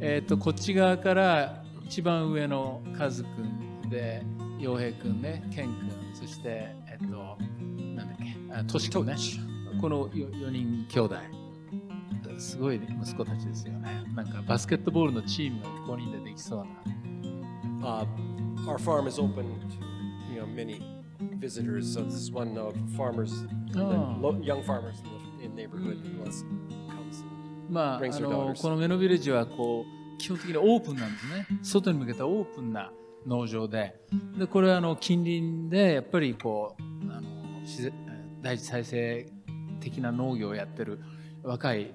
[0.00, 4.22] えっ、とこっち側から一番上のカズ君で
[4.58, 7.38] 洋平君ねケン君そしてえっ、と
[7.94, 9.14] なんだっけあトシ君ね
[9.79, 11.15] この 4, 人兄弟
[12.39, 16.65] すごい息子たちですよねなんかバスケットボールのチームが5人でできそうな
[17.79, 18.05] Uh,
[18.67, 20.81] our farm is open to you know many
[21.39, 21.93] visitors.
[21.93, 23.45] So this is one of farmers,
[23.77, 24.35] Oh.
[24.41, 24.95] young farmers
[25.41, 26.33] in the, neighborhood who and-
[27.69, 32.91] まあ、あの.このメノビレッジはこう基本的にオープンなんですね外に向けたオープンな
[33.25, 33.95] 農場で
[34.37, 37.93] でこれはあの近隣でやっぱりこうあの自
[38.41, 39.27] 第一再生
[39.79, 40.99] 的な農業をやってる
[41.43, 41.93] 若い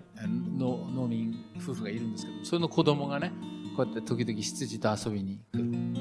[0.56, 3.32] 農農民夫婦がいるんですけどその子供がね
[3.76, 5.92] こうやって時々羊と遊びに来る。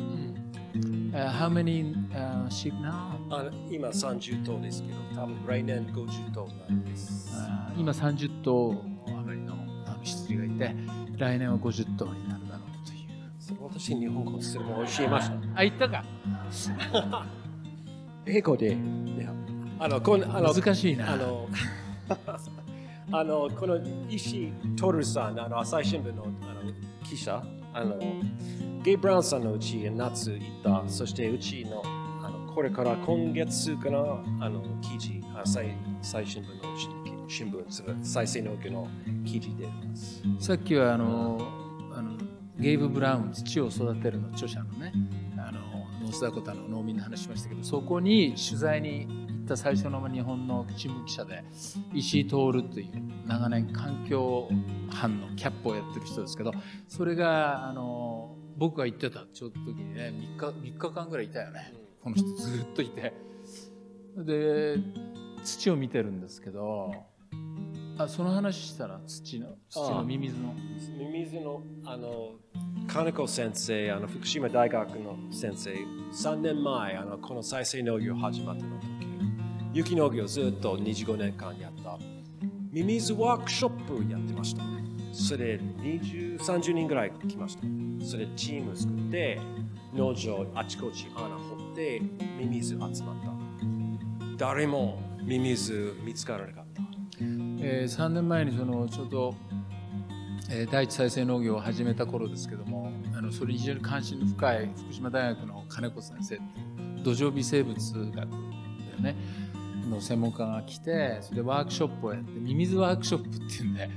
[1.14, 3.20] Uh, how many、uh, sheep now?
[3.70, 7.30] 今30頭ですけど、多分来年50頭なんです。
[7.36, 9.54] あ今30頭余りの
[9.86, 10.76] あの羊がいて
[11.18, 13.64] 来年は50頭になるだろうという。
[13.64, 15.36] 私、日本語それも教えました。
[15.56, 16.06] あ言ったか
[18.26, 19.28] 英語で、ね
[19.84, 21.14] あの、この、あの、難しいな。
[21.14, 21.50] あの、
[23.12, 26.72] あの、この石トルさん、あの、朝日新聞のあの
[27.04, 27.98] 記者、あの、
[28.84, 31.82] ゲイ・ブラウンさんのうち夏行った、そしてうちの、
[32.24, 33.98] あの、これから今月かな、
[34.40, 36.88] あの、記事、あ再再新聞のし
[37.28, 38.88] 新聞、再生農業の
[39.26, 40.22] 記事でます。
[40.38, 41.40] さっきはあの
[41.96, 42.18] あの
[42.60, 44.92] ゲイブ・ブラウン土を育てるの著者のね
[45.38, 45.60] あの
[46.02, 49.21] ノースダコタの農民の話しましたけどそこに取材に行
[49.52, 51.44] った最初の日本の新聞記者で
[51.94, 54.50] 石井徹という長年環境
[54.90, 56.54] 班のキャップをやってる人ですけど
[56.88, 61.74] それがあの僕が行ってたちょっと時にね3日 ,3 日間ぐらいいたよね。
[62.04, 63.14] この人ずっといて。
[64.18, 64.78] で
[65.44, 66.94] 土を見てるんですけど
[67.98, 70.54] あその話したら土の土のミミズの。
[70.98, 72.34] ミミズのあの
[72.88, 75.72] 金子先生、あの福島大学の先生、
[76.12, 79.01] 3年前、あのこの再生農業始まったの
[79.74, 81.98] 雪農業ずっと25年間やった。
[82.72, 84.64] ミミズワークショップやってました。
[85.14, 87.64] それ20、30人ぐらい来ました。
[88.06, 89.40] それチーム作って、
[89.94, 92.02] 農場あちこち穴掘って、
[92.40, 93.06] ミミズ集まった。
[94.38, 96.82] 誰もミミズ見つからなかった。
[97.64, 99.36] えー3年前にそのちょうど、
[100.50, 106.40] えー第一再生農業を始めた頃ですけどもあのそれに非常に関心の深い福島大学の金子先生
[107.04, 108.28] 土壌微生物学だよ
[109.00, 109.16] ね
[109.92, 113.90] の専門家が来てそれでワークショップをやってミミズワークショップっていうんで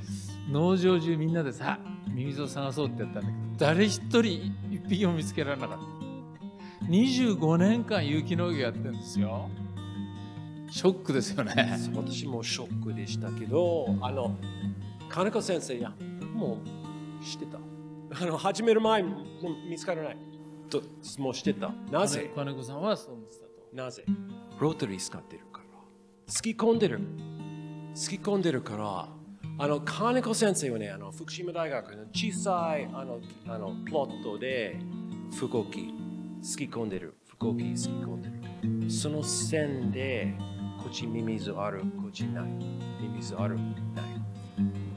[0.51, 1.79] 農場中みんなでさ
[2.09, 4.25] ミミズを探そうってやったんだけど誰一人
[4.71, 5.85] 一匹も見つけられなかった。
[6.87, 9.49] 25年間有機農業やってるんですよ。
[10.71, 11.55] ショックですよね。
[11.95, 14.37] 私もショックでしたけど、あの、
[15.09, 15.95] 金子先生、いや、
[16.35, 16.59] も
[17.21, 17.59] う知ってた。
[18.23, 20.19] あの、始める前、もう見つからない。
[20.69, 20.83] と、
[21.19, 21.73] もう知ってた。
[21.91, 22.31] なぜ？
[22.35, 23.51] 金子さんはそう思ってたと。
[23.73, 24.05] なぜ？
[24.61, 25.45] ロータリー使ってる
[26.27, 27.01] 突き込んでる。
[27.95, 29.09] 突き込んでるから、
[29.59, 34.79] あの、金子先生はね、あの、福島大学の小さい、あの、あのプロットで、
[35.39, 35.95] 不動機、
[36.43, 37.15] 突き込んでる。
[37.29, 38.31] 不動機突き込んで
[38.85, 38.91] る。
[38.91, 40.35] その線で、
[40.83, 42.45] こっちミミズある、こっちない。
[42.45, 43.67] ミミズある、ない。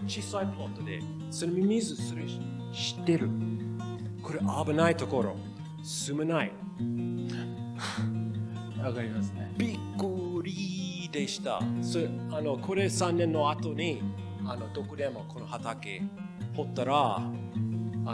[0.07, 2.39] 小さいプロットで、そのミミズそれ知
[3.01, 3.29] ってる。
[4.23, 5.35] これ危ないところ、
[5.83, 6.51] 住めない。
[8.81, 9.51] わかりますね。
[9.57, 10.16] びっくり
[11.17, 11.59] でした。
[11.81, 14.01] それあのこれ3年の後に
[14.45, 16.03] あのどこでもこの畑
[16.55, 17.19] 掘ったらあ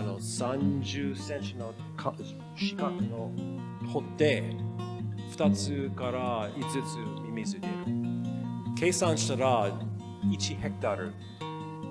[0.02, 2.13] の30センチのか
[2.56, 3.32] 四角の
[3.92, 4.56] 掘って
[5.32, 7.74] 2つから5つミミズ出る。
[8.78, 9.70] 計算したら
[10.24, 11.13] 1ヘクタール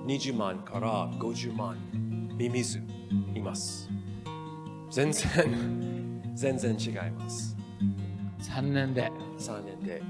[0.07, 1.77] 20万から50万
[2.37, 2.83] ミミズ
[3.35, 3.89] います。
[4.91, 7.55] 全然全然違います。
[8.41, 10.03] 3年で、3年で。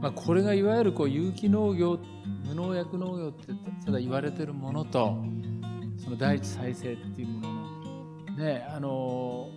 [0.00, 1.98] まあ、これがいわゆるこう有機農業
[2.46, 3.52] 無農薬農業って
[3.84, 5.18] ただ言われてるものと
[6.02, 7.54] その第一再生っていうもの
[8.30, 9.48] のねあの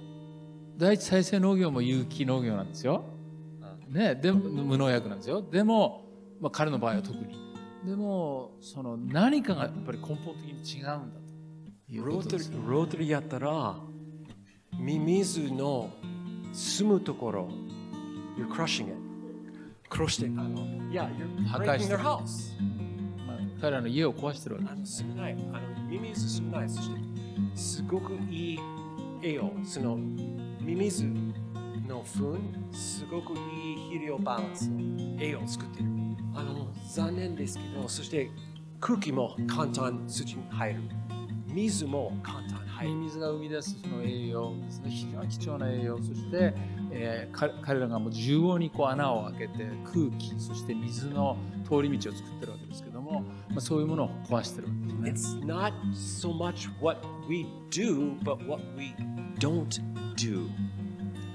[0.77, 3.05] 第一再生農業も有機農業なんですよ。
[3.87, 5.41] ね、でも無農薬なんですよ。
[5.41, 6.01] でも、
[6.41, 7.37] まあ、彼の場合は特に。
[7.85, 12.59] でもその何かがやっぱり根本的に違うんだということですよ。
[12.59, 13.77] ーロータリーやったら、
[14.79, 15.91] ミミズの
[16.53, 17.49] 住むところ、
[18.35, 19.02] you're crushing it.
[19.93, 22.53] 殺して、あの、yeah, you're 破壊 breaking して their house.
[23.27, 26.99] まあ、彼らの家を壊してるわけあの住めない、あのミミズ住めない、そして、
[27.55, 28.59] すごくいい
[29.21, 31.05] 栄養、そのミミズ
[31.87, 32.39] の糞、
[32.71, 35.85] すごくいい肥料バランスの栄養を作ってる。
[36.35, 38.31] あの、残念ですけど、そして
[38.79, 40.81] 空気も簡単土に入る。
[41.47, 42.95] 水も簡単に入る。
[42.95, 46.53] 水が生み出すその栄養ですね非常に貴重な栄養そして、
[46.95, 55.43] えーか彼らがもう縦横にこう穴を開けて空気そして水の通り道を作ってるわけですけども、まあ、そういうものを壊してるわけですね。
[55.43, 58.93] It's not so much what we do, but what we
[59.39, 59.67] don't
[60.15, 60.47] do.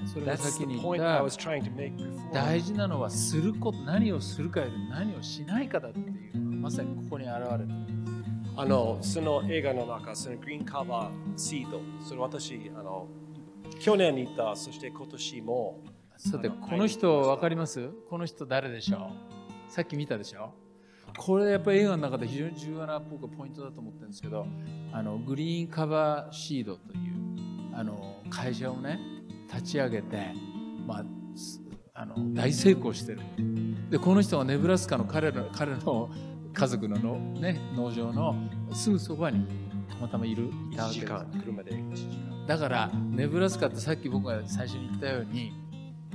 [0.07, 2.33] それが That's 先に言っ point I た was trying to make before.
[2.33, 6.03] 大事なのはすること何をするかよりも何をしないかだってい
[6.35, 7.69] うのがまさにここに現れてる。
[8.57, 13.07] あの、その映画の中、そのグリーンカバーシード、それ私、あの、
[13.81, 15.81] 去年に行った、そして今年も、
[16.17, 17.91] さてこの人分かります？
[18.11, 19.13] この人誰でしょ
[19.69, 19.73] う？
[19.73, 20.53] さっき見たでしょ？
[21.17, 24.47] これやっぱり映画の中で非常に重要な僕はポイントだと思ってるんですけど
[24.93, 29.01] あのグリーンカバーシードというあの会社をね
[29.49, 30.33] 立ち上げて、
[30.87, 31.05] まあ、
[31.95, 33.21] あの大成功してる。
[33.89, 36.11] でこの人がネブラスカの彼の彼の
[36.53, 38.37] 家族のの、ね、農場の
[38.73, 39.47] すぐそばに
[39.89, 41.13] たまたまいるいたわけです。
[41.45, 42.38] 車で1時間。
[42.49, 45.53] だからネブラスカってさっき僕が最初に言ったように、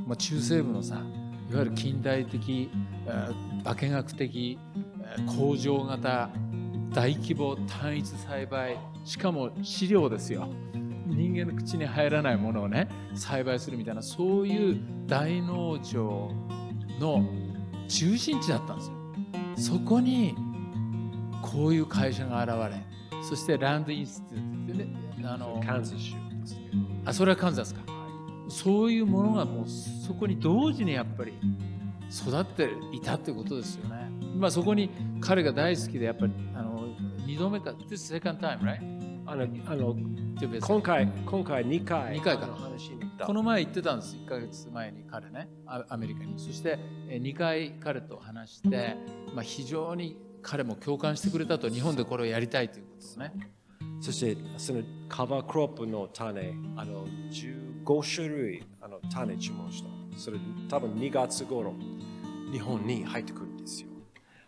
[0.08, 2.72] まあ、中西部のさいわゆる近代的
[3.06, 4.60] えー化学的
[5.16, 6.32] えー工場型
[6.92, 10.50] 大規模単一栽培しかも飼料ですよ
[11.06, 16.32] 人間の口に入らないものをね栽培するみたいなそういう大農場
[17.00, 17.24] の
[17.88, 18.84] 中心地だったんで
[19.58, 20.36] すよそこに
[21.44, 22.84] こういう会社が現れ
[23.22, 26.23] そしてランドインスティテュートでねあのカンス州。
[27.06, 27.82] あそれはカンザスか？
[28.50, 31.34] そういうものがもうそこに同時にやっぱり
[32.12, 34.10] 育っていたってことですよね。
[34.36, 34.90] まあそこに
[35.22, 36.88] 彼が大好きでやっぱりあの
[37.26, 38.80] 2度目か This is second time right?
[39.26, 39.96] あの、あの、
[40.68, 42.58] 今回、今回2回、二回かあの。
[43.26, 44.18] この前行ってたんです。
[44.18, 46.38] 1ヶ月前に彼ねあアメリカに。
[46.38, 48.98] そして2回彼と話して、
[49.34, 53.32] まあ、非常に彼も共感してくれたと日本でこれをやりたいということをね
[54.04, 60.20] そして、そのカバークロップの種、あの、15種類、あの、種注文した。
[60.20, 60.38] それ、
[60.68, 61.74] 多分2月頃、
[62.52, 63.88] 日本に入ってくるんですよ。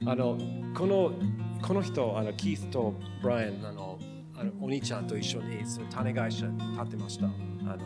[0.08, 0.38] あの、
[0.78, 1.14] この、
[1.66, 3.98] この人、あの、キースとブライアン、あの、
[4.38, 7.28] あのお兄ちゃんと一緒に、その種会社に立ってました。
[7.28, 7.78] あの、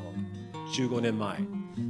[0.74, 1.38] 15年前。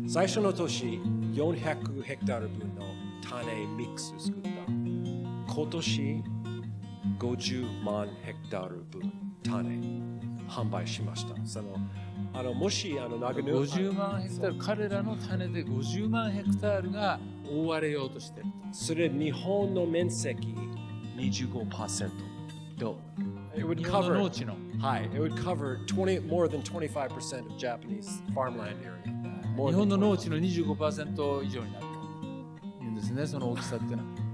[0.10, 1.00] 最初の年、
[1.32, 2.84] 400ヘクタール分の
[3.24, 4.50] 種ミックス作った。
[5.54, 6.24] 今年、
[7.18, 9.70] 50万ヘクタール分種
[10.48, 11.36] 販売しました。
[11.46, 11.78] その
[12.34, 20.56] あのもしあの長野50万ヘクタール彼らの種で50万ヘクタールが覆われようとしてるそれ日本の面積
[21.18, 22.10] 25%。
[22.80, 22.98] と
[23.56, 24.56] It would 日本の cover 農地の？
[24.80, 29.20] はい、it would cover 20 more than 25% of Japanese farmland area.
[29.68, 31.86] 日本の農地の25%以上になる
[32.80, 34.29] というんですねその大きさってのは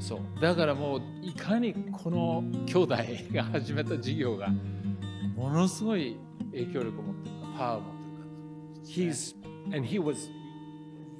[0.00, 0.40] そう。
[0.40, 2.96] だからもういかにこの兄弟
[3.32, 4.48] が始めた事業が
[5.36, 6.16] ものすごい
[6.52, 8.32] 影響力を持ってるかパワーを持ってるか
[8.84, 9.34] He's
[9.72, 10.28] and he was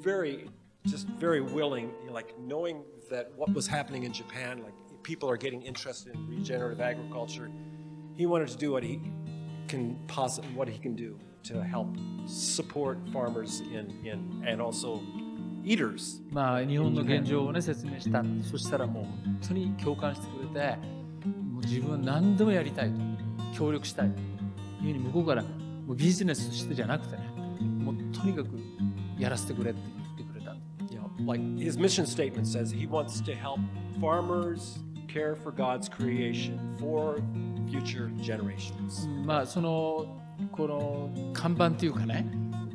[0.00, 0.48] very
[0.86, 5.62] just very willing, like knowing that what was happening in Japan, like people are getting
[5.62, 7.50] interested in regenerative agriculture.
[8.16, 9.00] He wanted to do what he
[9.68, 11.88] can possibly what he can do to help
[12.26, 15.00] support farmers in in and also
[15.67, 16.21] eaters.
[16.31, 20.77] まあ日本の現状をね説明したそしたらもう本当に共感してくれて
[21.51, 22.99] もう自分は何でもやりたいと
[23.57, 24.25] 協力したいという
[24.81, 27.23] ふうに向こうからもうビジネスとしてじゃなくてね
[27.83, 28.49] もうとにかく
[29.19, 29.79] やらせてくれって
[30.17, 30.55] 言ってくれた
[31.17, 33.59] know, like his mission statement says, he wants to help
[33.99, 37.21] farmers care for God's creation for
[37.69, 39.07] future generations.
[39.25, 40.05] まあその
[40.51, 42.27] この看板っていうかね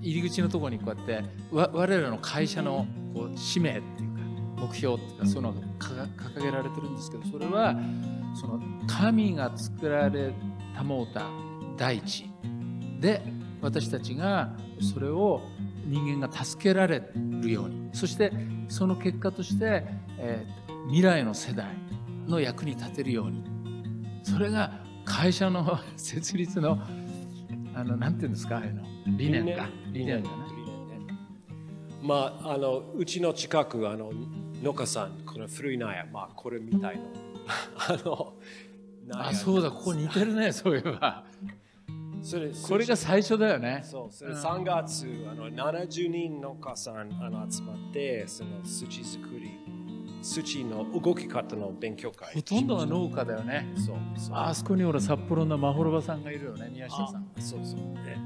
[0.03, 4.23] 入り口のところにこうやってわ我らの会社のこう使命っていうか
[4.67, 7.75] 目標っていうかそういうのが掲げられてるんですけどそれは
[8.39, 10.33] その神が作られ
[10.75, 11.27] たもうた
[11.77, 12.29] 大地
[13.01, 13.23] で
[13.61, 14.57] 私たちが
[14.93, 15.41] それを
[15.87, 17.91] 人間が助けられるように。
[17.93, 18.33] そして
[18.69, 19.85] その結果として、
[20.19, 21.67] えー未来の世代
[22.27, 23.45] の役に立てるように。
[24.25, 26.79] それが会社の 設立の
[27.75, 28.83] あのなんていうんですかああいうの
[29.17, 29.69] 理念か。
[29.93, 30.53] 理念だね
[32.03, 34.11] まあ、あのうちの近くあの
[34.61, 37.05] 農家さんこの古い納屋まあこれみたいの。
[37.77, 38.33] あの
[39.11, 41.25] あそうだここ似てるね そういえば。
[42.23, 43.83] それこれが最初だよね。
[43.85, 49.51] そうそれ3月あの70人農家さんあの集まってその土作り
[50.23, 52.35] 土の動き方の勉強会。
[52.35, 53.73] ほとんどが農家だよね。
[53.77, 54.37] そうそう。
[54.37, 57.27] あそこにほら札幌のまほろばさんがいるよね宮下さん。
[57.39, 57.81] そうそう。
[57.81, 58.17] ね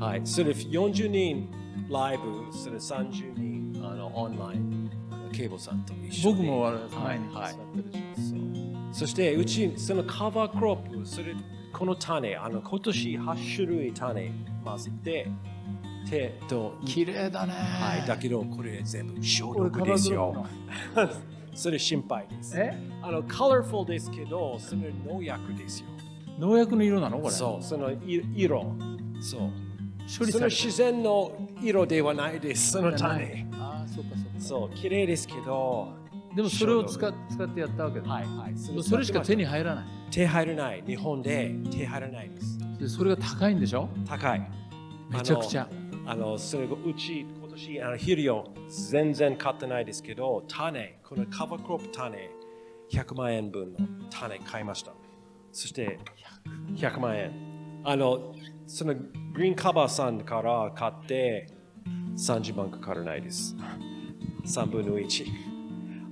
[0.00, 0.22] はい。
[0.24, 1.48] それ40人
[1.90, 6.36] ライブ、それ30人あのオンライン、あのケイボさんと一緒に。
[6.36, 11.34] 僕もあれ前に座はいってるでしょそしてうち、そのカバークロップ、それ、
[11.72, 14.32] この種、あの今年8種類種
[14.64, 15.28] 混ぜて、
[16.08, 20.46] 手と、綺麗だねはい、だけどこれ全部消毒ですよ
[21.54, 22.58] それ心配です。
[22.58, 22.72] え？
[23.02, 25.88] あの、カラフルですけど、それ農薬ですよ。
[26.38, 27.18] 農薬の色なの？
[27.18, 28.74] これそう、そのい色。
[29.20, 29.50] そう。
[30.18, 30.56] 処理されて。
[30.56, 31.32] その自然の
[31.62, 33.46] 色ではないです、その種。
[33.54, 34.40] ああそうかそうか。
[34.40, 35.88] そう、綺麗ですけど、
[36.34, 38.56] でもそれを使っ使ってやったわけだ、はいはい。
[38.56, 39.84] そそれしか手に入らない。
[40.10, 40.82] 手入らない。
[40.86, 42.58] 日本で手入らないです。
[42.78, 43.88] でそれが高いんでしょ？
[44.06, 44.50] 高い。
[45.10, 45.68] めちゃくちゃ。
[46.06, 48.44] ああのそれうち今年あの肥料
[48.90, 52.30] 全然買ってないですけど種このカバークロップ種
[52.90, 54.92] 100万円分の種買いました。
[55.52, 55.98] そして
[56.74, 57.32] 100万円。
[57.84, 58.34] あの
[58.70, 61.48] そのグリーンカバーさんから買って
[62.16, 63.56] 30万かからないです。
[64.46, 65.26] 3分の1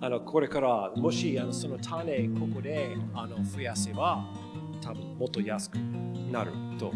[0.01, 4.25] あのこれからもしあのその種ここであの増やせば
[4.81, 6.51] 多分もっと安くなる
[6.81, 6.89] と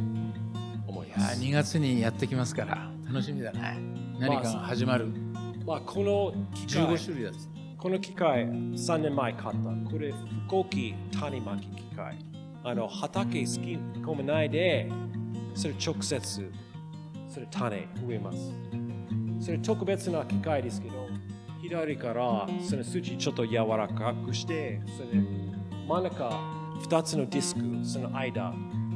[0.88, 1.40] 思います。
[1.40, 3.78] 2月にやってきますから楽しみだね。
[4.18, 5.06] 何かが始まる。
[5.64, 7.48] まあ、この機械15種類だっつ
[7.78, 9.90] この機械3年前買った。
[9.90, 10.16] これ飛
[10.48, 12.18] 行機種まき機械
[12.64, 14.90] あの畑好き込めないで
[15.54, 16.52] それ直接
[17.28, 18.52] それ種植えます。
[19.40, 21.08] それ特別な機械ですけど
[21.60, 25.20] 左からその筋ちょっと柔らかくしてそれ
[25.88, 26.28] 真ん中
[26.80, 28.54] 2つのディスクその間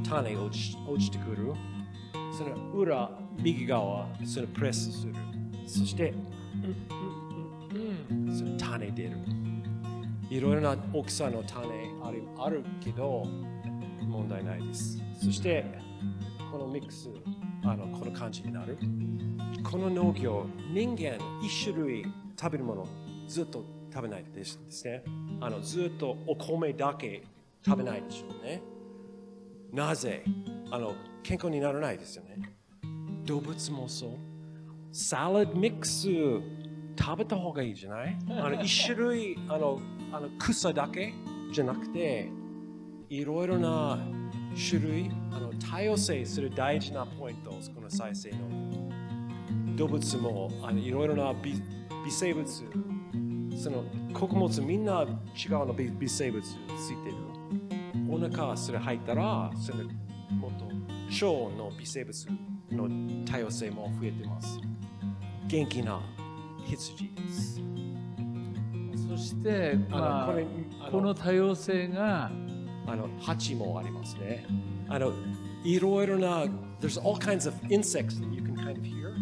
[0.09, 1.53] 種落ち落ちてくる。
[2.37, 5.15] その裏右側それプレスする。
[5.67, 6.13] そして
[8.37, 9.17] その種出る。
[10.29, 11.67] いろいろな大きさの種
[12.03, 13.25] あるあるけど
[14.03, 14.99] 問題ないです。
[15.23, 15.65] そして
[16.51, 17.09] このミックス
[17.65, 18.79] あのこの感じになる。
[19.63, 22.05] この農業人間一種類
[22.39, 22.89] 食べるもの
[23.27, 25.03] ずっと食べないですですね。
[25.41, 27.23] あのずっとお米だけ
[27.65, 28.63] 食べないでしょうね。
[29.73, 30.23] なぜ？
[30.71, 32.39] あの健康にならないですよね。
[33.25, 34.11] 動物もそう。
[34.93, 36.09] サラダミックス
[36.99, 38.17] 食べた方がいいじゃない？
[38.31, 39.81] あの一種類あの
[40.13, 41.13] あの草だけ
[41.53, 42.31] じゃなくて
[43.11, 43.99] いろいろな
[44.57, 48.87] 種類あの多様性する大事なポイントこの再生の。
[49.77, 51.53] 動物もあのいろいろな微
[52.05, 52.47] 微生物
[53.57, 53.85] その
[54.15, 56.57] 穀物みんな違うの微微生物つい
[57.05, 57.17] てる
[58.09, 59.85] お腹それ入ったらその
[60.31, 62.27] もっと腸の微生物
[62.73, 64.59] の多様性も増えてます。
[65.47, 66.01] 元気な
[66.65, 67.61] 羊です。
[69.09, 70.37] そして、あのま
[70.87, 72.31] あこの多様性が
[72.87, 74.47] あの蜂もありますね。
[74.89, 75.13] あの
[75.65, 76.45] いろいろな
[76.81, 79.15] there's all kinds of insects that you can kind of hear.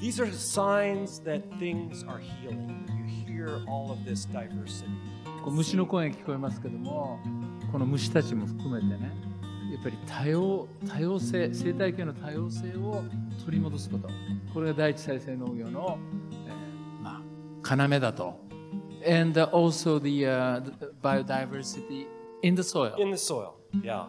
[0.00, 2.86] These are signs that things are healing.
[2.88, 4.88] You hear all of this diversity.
[5.44, 7.20] こう虫の声が聞こえますけども
[7.70, 9.12] この虫たちも含めてね
[9.70, 13.04] やっぱり多様多様性生態系の多様性を
[13.44, 14.08] 取り戻すこと
[14.54, 15.98] これが第一再生農業の、
[16.46, 17.22] えーま
[17.62, 18.40] あ、要だと
[19.06, 22.06] and also the,、uh, the biodiversity
[22.44, 24.04] in the soil In the soil, yeah.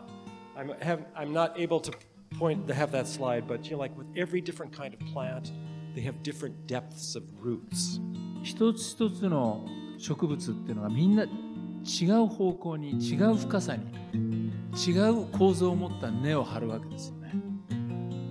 [0.57, 1.91] I'm have, I'm not able to
[2.37, 5.51] point to have that slide, but you know, like with every different kind of plant,
[5.95, 7.99] they have different depths of roots.
[8.43, 9.65] 一つ一つの
[9.97, 17.31] 植物っていうのがみんな違う方向に違う深さに違う構造を持った根を張るわけですよね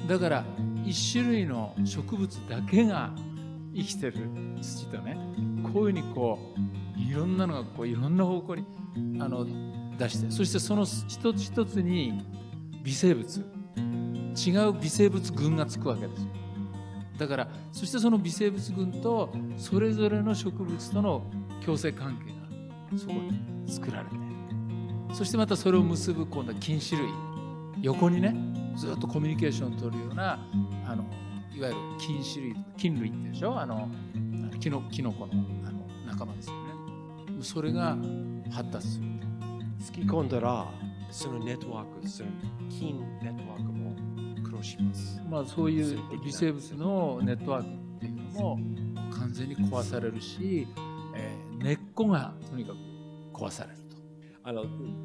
[0.06, 0.44] だから
[0.84, 3.10] 一種類の植物だけが
[3.74, 4.28] 生きてる
[4.60, 5.16] 土とね
[5.62, 8.64] こういうふうにこういろんなのがこういろんな方向に
[9.20, 9.44] あの
[9.98, 12.24] 出してそしてその一つ一つに
[12.82, 13.44] 微生物
[14.36, 16.22] 違う微生物群がつくわけです。
[16.22, 16.28] よ
[17.18, 21.30] だからそしてその微生物群とそれぞれの植物との
[21.64, 22.32] 共生関係
[22.92, 24.16] がそこに作られて
[25.12, 27.08] そしてまたそれを結ぶ今度は菌種類
[27.82, 28.34] 横にね
[28.76, 30.44] ずっとコミュニケーションを取るような
[30.86, 31.04] あの
[31.54, 33.56] いわゆる菌種類菌類ってでしょ？
[33.56, 35.32] あのあのキノキノコの
[35.64, 36.60] あの仲間ですよね。
[37.42, 37.96] それが
[38.50, 39.04] 発達する。
[39.84, 40.66] 突き込んだら、
[41.10, 42.30] そのネットワーク、その
[42.70, 43.94] 菌ネットワークも
[44.42, 45.20] 苦労します。
[45.28, 48.58] まあ、そういう微生物のネットワークっていうのも
[49.12, 50.66] 完全に壊されるし、
[51.14, 52.78] えー根っこがとにかく
[53.32, 53.96] 壊されると。
[54.42, 54.64] あの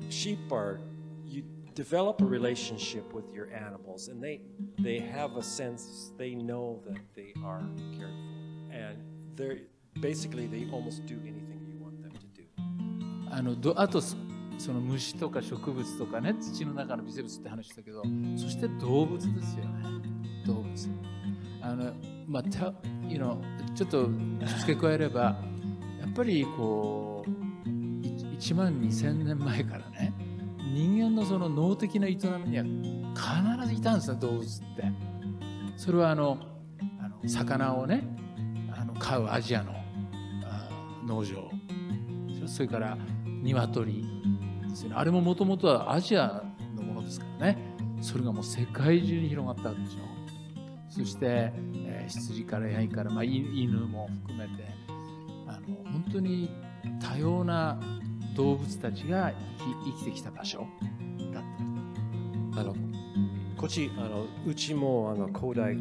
[0.10, 0.80] sheep are
[1.26, 4.42] you develop a relationship with your animals and they
[4.82, 7.62] they have a sense they know that they are
[7.98, 8.98] cared for and
[9.38, 9.62] they're
[10.02, 12.44] basically they almost do anything you want them to do
[13.32, 14.02] あのどあと
[14.60, 18.04] その虫とか植物とかね土の中の微生物って話したけど
[18.38, 19.84] そして動物ですよね。
[20.46, 20.90] 動物。
[21.62, 21.94] あの
[22.28, 22.74] また
[23.08, 23.40] you know
[23.74, 24.10] ちょっと
[24.60, 25.22] 付け加えれば
[26.00, 27.30] やっぱりこう
[27.70, 30.14] 1万2000年前からね
[30.74, 32.64] 人間のその脳的な営みには
[33.16, 34.92] 必ずいたんですよ動物って。
[35.78, 36.38] それはあの
[37.02, 38.04] あの魚をね
[38.76, 39.74] あの飼うアジアの
[41.08, 41.50] 農場。
[42.46, 44.20] それから鶏。
[44.70, 46.44] ですよねあれももともとはアジア
[46.76, 47.58] のものですからね。
[48.02, 50.00] それがもう世界中に広がったわけでしょ。
[50.90, 54.64] そして、えー羊からヤギから、まあ、い犬も含めて
[55.46, 56.50] あの本当に
[57.00, 57.80] 多様な
[58.36, 59.32] 動物たちが
[59.86, 60.66] 生き生きてきた場所
[61.32, 61.44] だっ
[62.54, 62.62] た。
[62.62, 62.74] あの
[63.56, 65.76] こっちあのうちもあの広大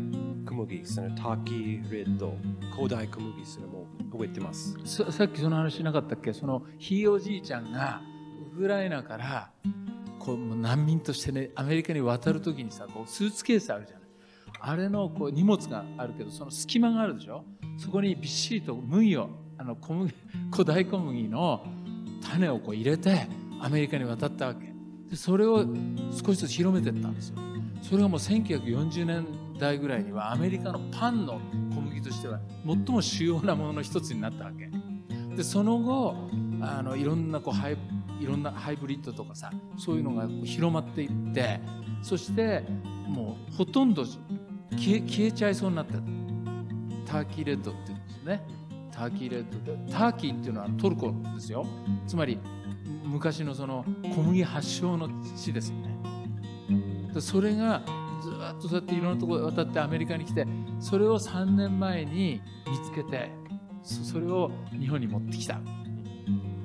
[0.45, 2.37] 小麦、そのターキーレッド、
[2.75, 4.77] 古代小麦、それも植えてます。
[4.85, 6.35] ささっきその話しなかったっけ？
[6.35, 8.03] そのひいおじいちゃんが
[8.59, 9.51] ウクライナから
[10.19, 14.09] こう難民としてねアメリカに渡る時にさこうスーツケースあるじゃない。
[14.61, 17.45] あれのこう荷物があるけどその隙間があるでしょ。
[17.77, 20.13] そこにびっしりと麦をあの小麦
[20.51, 21.65] 古代小麦の
[22.21, 23.29] 種をこう入れて
[23.61, 24.75] アメリカに渡ったわけ。
[25.09, 25.65] でそれを
[26.11, 27.37] 少しずつ広めてったんですよ。
[27.81, 29.25] それがもう1940年
[29.57, 31.41] 代ぐらいにはアメリカのパンの
[31.73, 34.69] 小麦としては最も主要なものの一つになったわけ。
[35.37, 36.29] でその後
[36.61, 37.77] あのいろんなこうハイ
[38.21, 41.61] いろんなハイブリッドとかさそういうのが広まっていって
[42.03, 42.65] そして
[43.07, 45.95] もうほとんど消え消えちゃいそうになった。
[47.09, 48.43] ターキーレッドっていうんですね。
[48.93, 51.65] ターキーレッドでターキーっていうのはトルコですよ。
[52.07, 52.39] つまり
[53.05, 55.99] 昔のその小麦発祥の地ですよね。
[57.21, 57.83] それが
[58.23, 60.47] ずっとそうやっていろんなところ渡ってアメリカに来て
[60.81, 63.31] それを3年前に見つけて
[63.83, 65.61] それを日本に持ってきた。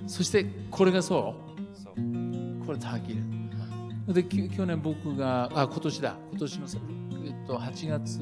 [0.07, 1.35] そしてこれがそ
[1.75, 1.77] う。
[1.77, 2.65] そう。
[2.65, 6.17] これターキーレッドでき去年僕があ今年だ。
[6.31, 6.77] 今年のさ、
[7.25, 8.19] えっと、8月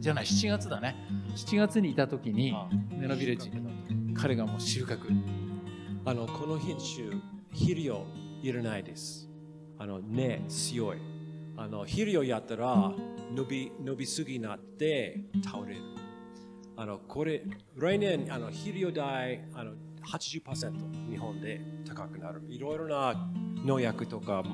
[0.00, 0.24] じゃない。
[0.24, 0.96] 7月だね。
[1.34, 2.54] 7月にいた時に
[2.90, 3.50] メノビレッジ。
[4.14, 4.98] 彼がもう収穫。
[6.04, 7.18] あのこの品種、
[7.52, 8.04] 肥料
[8.42, 9.28] いらないです。
[9.78, 10.98] あの根強い。
[11.56, 12.92] あの肥料やったら
[13.34, 15.80] 伸び伸びすぎになって倒れる。
[16.76, 17.44] あのこれ
[17.76, 19.72] 来年あの肥料代あの
[20.06, 22.42] 80%日本で高くなる。
[22.48, 23.30] いろいろな
[23.64, 24.44] 農薬とか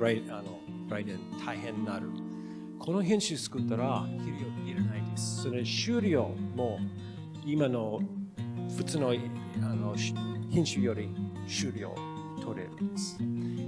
[0.00, 2.08] 来あの来年大変になる。
[2.78, 5.42] この品種作ったら肥料いらないです。
[5.42, 6.24] それ収量
[6.56, 6.78] も
[7.44, 8.00] 今の
[8.76, 9.94] 普通のあの
[10.50, 11.08] 品種より
[11.46, 11.94] 収量
[12.42, 13.18] 取れるんです。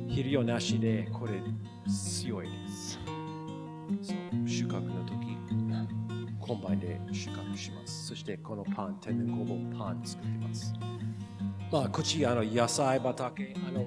[0.09, 1.33] 肥料なしでこれ
[1.91, 2.99] 強いです。
[4.03, 5.34] そう収穫の時、
[6.45, 8.09] コンバインで収穫します。
[8.09, 10.75] そしてこのパン、天然酵母パン作ってます。
[11.73, 13.87] まあ、こっちあの野菜畑、あの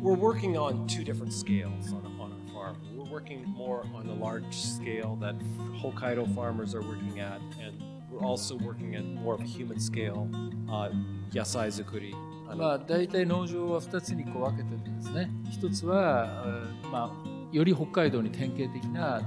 [0.00, 2.76] We're working on two different scales on, on our farm.
[2.96, 5.34] We're working more on the large scale that
[5.82, 10.28] Hokkaido farmers are working at, and we're also working at more of a human scale,
[10.68, 10.90] uh,
[11.34, 12.14] 野菜作り。
[12.56, 15.30] まあ、大体農場は2つにこう分けてるんですね。
[15.50, 16.44] 一つは、
[16.92, 19.20] まあ、より北海道に典型的な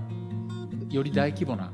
[0.89, 1.71] より大規模な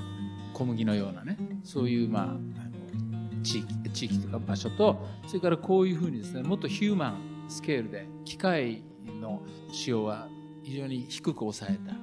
[0.62, 8.84] 小麦のようなねそういう、まあ、あの地域地域とか場所とそれからこういうふうにですねもっとヒューマンスケールで機械
[9.20, 9.42] の
[9.72, 10.28] 使用は
[10.64, 11.94] 非常に低く抑えた、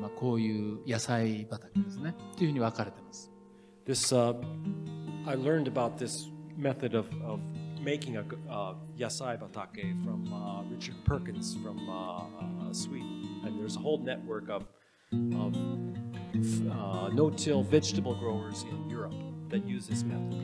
[0.00, 3.30] まあ、こういう野菜畑ですねというふうに分かれてます。
[3.84, 4.36] This, uh,
[5.26, 7.40] I learned about this method of, of
[7.80, 13.42] making a uh, yasai batake from uh, Richard Perkins from uh, uh, Sweden.
[13.44, 14.64] And there's a whole network of,
[15.36, 15.54] of
[16.40, 19.14] uh, no-till vegetable growers in Europe
[19.50, 20.36] that use this method.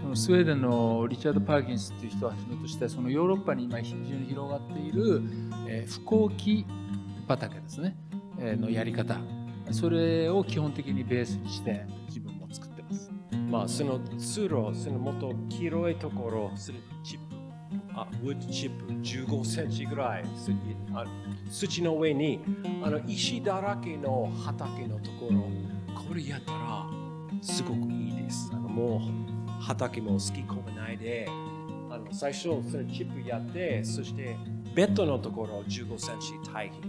[0.00, 5.22] そのスウェーデンのリチャード・パーキンスという人をはじめとしてそのヨーロッパに今非常に広がっている、
[5.68, 6.66] えー、不耕起
[7.28, 7.96] 畑ですね、
[8.38, 9.18] えーのやり方。
[9.72, 13.10] それを基本的にベースにして自分も作ってます。
[13.50, 17.29] まあ、その通路、そのもっと黄色いところ、それチップ、
[17.94, 20.50] あ、ウッドチップ15センチぐらい、す
[20.94, 21.04] あ
[21.50, 22.40] 土の上に
[22.82, 25.48] あの石だらけの畑のところ、
[25.94, 26.86] これやったら
[27.42, 28.50] すごくいいです。
[28.52, 31.26] あのもう畑も好き込めないで、
[31.90, 34.36] あの最初そのチップやって、そして
[34.74, 36.88] ベッドのところ15センチ堆肥。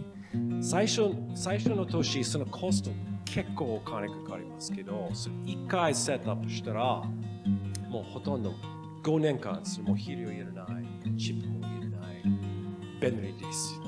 [0.62, 2.92] 最初最初の年、そのコスト
[3.26, 7.04] 結構お金かかりますけど、それ1回セットアップしたら、
[7.90, 8.54] もうほとんど
[9.04, 12.24] 5年間、それも肥料いらない、チップもいらない、
[13.02, 13.80] 便利です。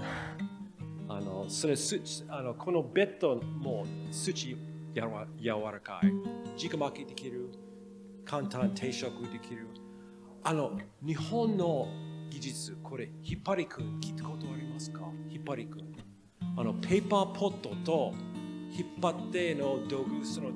[1.08, 4.58] あのそれすあのこのベッドも土
[4.96, 6.08] やわ柔らかい、
[6.68, 7.52] 直巻きできる、
[8.26, 9.68] 簡単定食できる。
[10.44, 11.88] あの日本の
[12.32, 15.02] 技術、これ、ヒッパリ君、聞いたことありますか？
[15.30, 15.96] ヒッパリ君。
[16.58, 18.14] あのペーパーポットと
[18.76, 20.50] 引っ張っての道具、その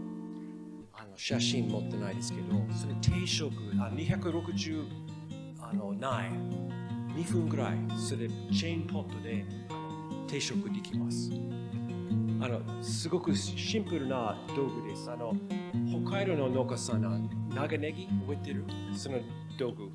[1.17, 4.85] 写真持ってないですけど、それ定食、あ260
[5.59, 6.29] あのない、
[7.15, 9.43] 2分ぐらい、それチェーンポットで
[10.27, 11.31] 定食できます。
[12.39, 15.09] あのすごくシンプルな道具です。
[15.11, 15.35] あの
[16.03, 18.07] 北海道の農家さんは長ネギ？
[18.27, 18.63] 覚えてる？
[18.95, 19.17] その
[19.57, 19.89] 道具。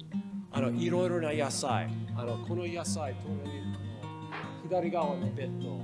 [0.50, 1.88] あのいろいろな野菜。
[2.16, 5.80] あのこの野菜、隣あの左側のベッド、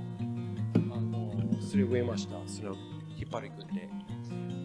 [0.93, 2.35] あのそれ植えました。
[2.45, 2.75] その
[3.15, 3.98] 引っ張り組んで。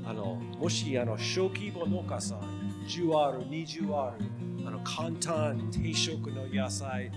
[0.07, 2.41] あのもしあの小規模農家さん、
[2.87, 4.25] 10ある、20ある、
[4.67, 7.11] あの簡単定食の野菜、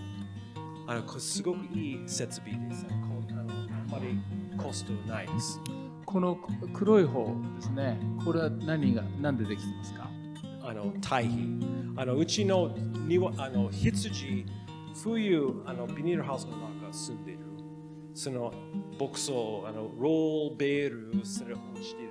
[0.87, 2.85] あのこれすごくいい設備です。
[2.89, 4.19] あのこあのあんまり
[4.57, 5.59] コストないです。
[6.05, 6.39] この
[6.73, 10.09] 黒い方ですねこれは何が何でできてますか？
[10.63, 11.43] あの堆肥
[11.97, 12.73] あのうちの
[13.07, 14.45] 庭あの羊
[15.03, 17.39] 冬あのビニールハウスの中住んでる
[18.13, 18.53] その
[18.97, 22.06] 牧草あのローベールそれ落ちてる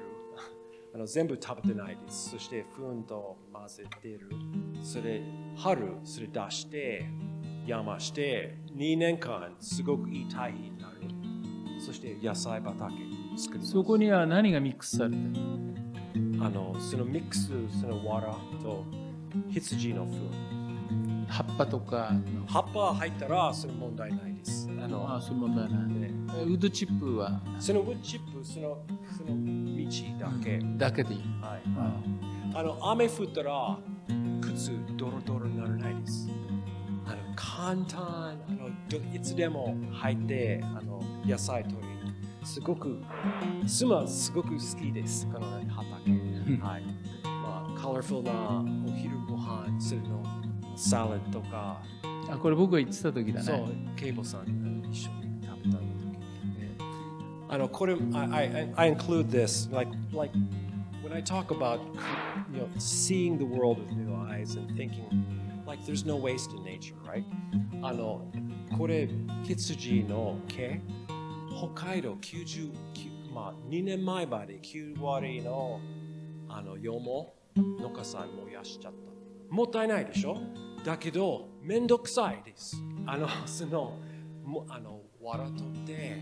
[0.96, 2.30] あの全部食べてないです。
[2.30, 4.30] そして糞と混ぜてる。
[4.82, 5.20] それ
[5.54, 7.06] 春それ出して
[7.66, 10.96] 山して2年間すごくいい堆肥になる。
[11.80, 12.94] そして野菜畑
[13.36, 13.72] 作ります。
[13.72, 15.22] そこには何がミックスされてる
[16.42, 18.82] あのそのミックスそのわらと
[19.50, 20.65] 羊の糞
[21.28, 22.12] 葉っぱとか。
[22.46, 24.68] 葉っぱ入ったらそれ問題ないです。
[24.80, 26.42] ああのあそういう問題ない。
[26.44, 27.40] ウッドチップは？
[27.58, 28.78] そのウッドチップその
[29.16, 29.86] その道
[30.18, 33.78] だけ、だけでいい、はいああの雨降ったら
[34.40, 36.28] 靴ドロドロにならないです。
[37.06, 38.00] あの簡単。
[38.02, 41.82] あのどいつでも入ってあの野菜取り
[42.44, 43.02] すごく
[43.66, 45.26] 妻すごく好きです。
[45.26, 46.10] この畑。
[46.62, 46.82] はい。
[47.24, 48.32] まあカラフルな
[48.86, 50.22] お昼ご飯するの
[50.76, 51.80] サラダとか
[52.28, 56.12] あこれ僕が言ってた時だねそう、ケイボさんあの一緒に食べた時に
[56.60, 56.76] ね。
[57.48, 60.34] あの、これ、I, I, I include this, like, like,
[61.02, 61.80] when I talk about,
[62.52, 65.04] you know, seeing the world with new eyes and thinking,
[65.66, 67.24] like, there's no waste in nature, right?
[67.82, 68.26] あの、
[68.76, 69.08] これ、
[69.44, 70.80] 羊の毛、
[71.56, 72.72] 北海道90、
[73.32, 75.80] まあ、2年前まで9割の、
[76.48, 77.32] あの、羊毛、
[77.80, 79.54] 農家さん燃やしちゃった。
[79.54, 80.40] もったいないでしょ
[80.86, 82.80] だけど、めんどくさいです。
[83.06, 83.98] あの、その、
[84.44, 86.16] もあの、笑とって、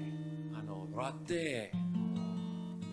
[0.58, 1.70] あの、笑って、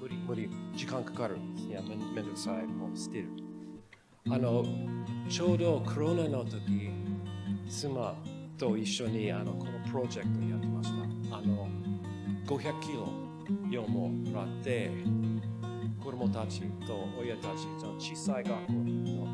[0.01, 1.37] 無理、無理、時間かかる。
[1.69, 3.29] いや、めめんどくさい、もう捨てる。
[4.29, 4.65] あの、
[5.29, 6.91] ちょうどコロナの時、
[7.69, 8.15] 妻
[8.57, 10.89] と一緒にあのこのプロジェクトやってまし
[11.29, 11.37] た。
[11.37, 11.69] あの、
[12.47, 13.07] 500キロ、
[13.69, 14.91] 羊毛もらって、
[16.03, 19.30] 子供たちと親たちと小さい学校の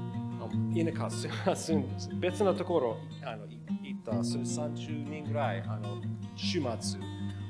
[0.74, 6.02] 田舎す住ん別のところあの行ったそれ30人ぐらいあの
[6.36, 7.00] 週末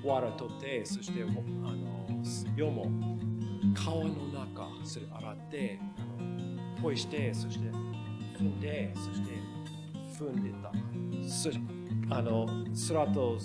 [0.04, 2.08] わら取ってそしてあの
[2.56, 2.86] 夜も
[3.76, 7.70] 川の中それ洗ってあのポイしてそして
[8.38, 9.32] 踏んでそして
[10.18, 10.72] 踏んでた
[11.30, 11.50] そ
[12.10, 12.48] あの
[12.88, 13.38] 空と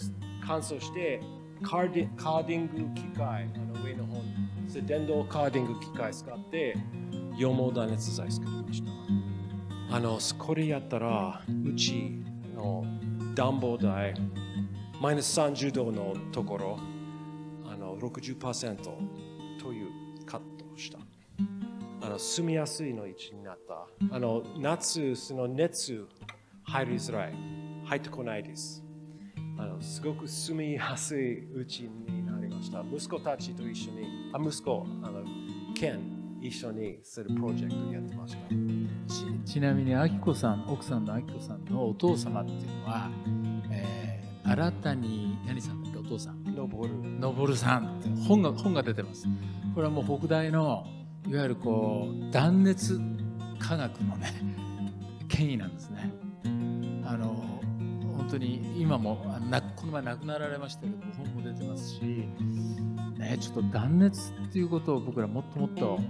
[0.46, 1.20] 乾燥して
[1.62, 6.76] カーディカーディング機械あの上の方に電動カーディング機械使って
[7.36, 9.22] 羊毛断熱材作りました。
[9.95, 12.12] あのこれやったらうち
[12.57, 12.82] の
[13.34, 14.14] 暖房代
[14.99, 16.78] マイナス30度のところ
[17.70, 18.76] あの60%
[19.61, 20.99] というカットをした。
[22.01, 23.86] あの住みやすいの位置になった。
[24.11, 26.09] あの夏その熱
[26.64, 27.34] 入りづらい。
[27.84, 28.82] 入ってこないです。
[29.59, 32.82] あのすごく住みやすいうちになりました。
[32.90, 35.22] 息子たちと一緒にあ息子あの
[35.74, 36.11] ケン
[36.43, 38.40] 一緒にするプロジェクトやってました。
[39.45, 43.09] ちちなみにあきこさん奥さんのあきこさんのお父様っていうのは、
[43.70, 46.43] えー、新たに何さんだっけお父さん。
[46.45, 48.01] 登るのぼるさん。
[48.01, 49.28] って本が本が出てます。
[49.72, 50.84] これはもう北大の
[51.28, 53.01] いわゆるこう断熱
[53.61, 54.32] 科学のね
[55.28, 56.12] 権威なんですね。
[57.07, 57.36] あの
[58.16, 59.16] 本当に今も
[59.76, 62.01] この前亡くなられましたけど本も出てますし、
[63.23, 66.01] ね、ちょっと断熱っていうことを僕らもっともっと考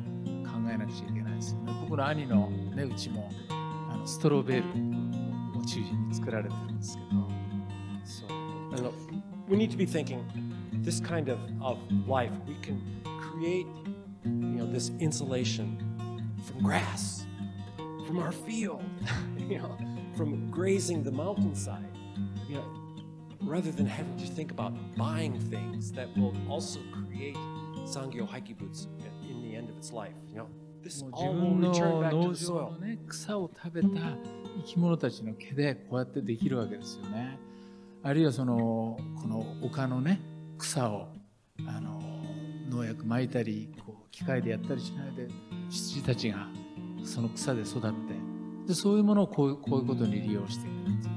[0.72, 3.30] えなくちゃいけないですよね僕の兄の、ね、うちも
[3.90, 7.22] あのストロベルを中心に作られてるんですけど
[8.72, 8.94] don't know,
[9.48, 10.24] we need to be thinking
[10.82, 12.80] this kind of, of life, we can
[13.20, 13.66] create
[14.24, 15.76] you know, this insulation
[16.44, 17.26] from grass,
[18.06, 18.82] from our field,
[19.36, 19.76] you know,
[20.16, 21.86] from grazing the mountainside.
[22.48, 22.81] You know,
[23.44, 27.36] rather than having to think about buying things that will also create
[27.84, 28.26] Sangyo
[29.28, 30.14] in the end of its life.
[33.08, 37.38] 草を食べた生き物たちの毛でこうやってできるわけですよね
[38.02, 40.20] あるいはそのこの丘のね
[40.58, 41.08] 草を
[41.68, 42.02] あの
[42.68, 45.28] 農薬撒いたりこう機械でやったりしないで
[45.70, 46.48] 羊たちが
[47.04, 47.88] その草で育って
[48.66, 51.08] でそういうものをこう,こういうことに利用していくんです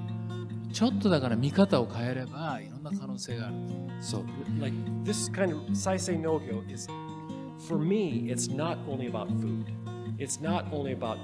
[0.75, 3.55] ちょっとだから見方を変えればいろんな可能性がある
[4.01, 4.25] So,
[4.59, 6.89] like this kind of Saisei Nogyo is,
[7.65, 9.71] for me, it's not only about food.
[10.19, 11.17] It's not only about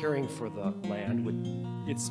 [0.00, 1.24] caring for the land.
[1.88, 2.10] It's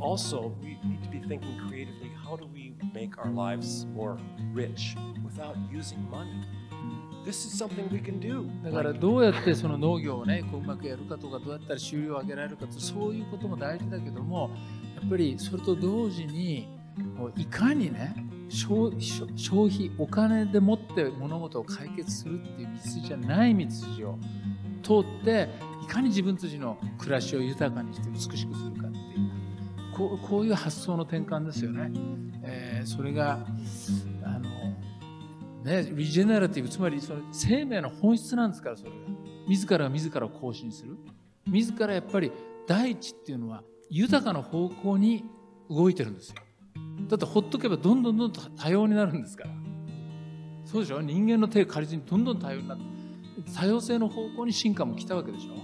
[0.00, 2.12] also we need to be thinking creatively.
[2.24, 4.16] How do we make our lives more
[4.54, 6.46] rich without using money?
[7.24, 8.48] This is something we can do.
[8.62, 16.68] だからどうやってその農業をねこううまくやるかとかどうやったら収入を上げられるかとそういうことも大事だけどもやっぱりそれと同時に
[17.36, 18.14] いかにね
[18.48, 18.90] 消
[19.36, 24.18] 消費お金でもって物事を解決するっていう道筋じゃない道筋を
[24.82, 24.92] 通
[25.22, 25.48] って
[25.82, 28.48] いかに自分たちの暮らしを豊かにして美しくする
[28.80, 29.30] かっていう
[29.94, 31.90] こうこういう発想の転換ですよね。
[32.42, 33.46] えー、それが
[34.24, 34.48] あの
[35.64, 38.96] ねリジェネラティブつまりその生命の本質なんですからそれが。
[39.50, 40.96] 自ら自らを更新する。
[41.46, 42.30] 自らやっぱり
[42.68, 45.24] 大地っていうのは豊かな方向に
[45.68, 46.36] 動いてるんですよ。
[47.08, 49.50] だってほっとけばどんどんどんどん多様になるんですから。
[50.64, 51.00] そうでしょ？
[51.00, 52.84] 人間の手を借りずにどんどん多様になって
[53.56, 55.54] 多様性の方向に進化も来たわけでしょ、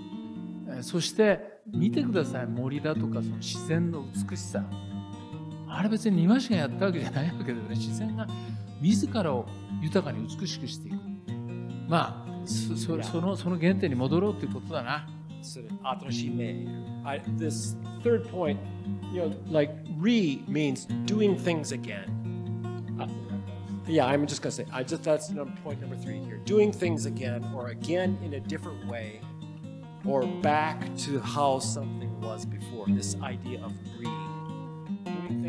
[0.79, 4.65] え、そして見てください森だとかその自然の美しさ。
[5.69, 7.71] あれ別に庭師がやったわけじゃないわけだよね。
[7.71, 8.27] 自然が
[8.81, 9.47] 自らを
[9.83, 10.97] 豊かに美しくしていく。
[11.89, 15.09] まあそのその原点に戻ろうということだな。
[17.06, 18.60] I, this third point
[19.12, 22.08] you know like re means doing things again.
[23.00, 23.08] Uh,
[23.88, 26.38] yeah, I'm just gonna say, I just that's number, point number three here.
[26.46, 29.22] Doing things again, or again in a different way,
[30.06, 32.86] or back to how something was before.
[32.88, 34.08] This idea of re.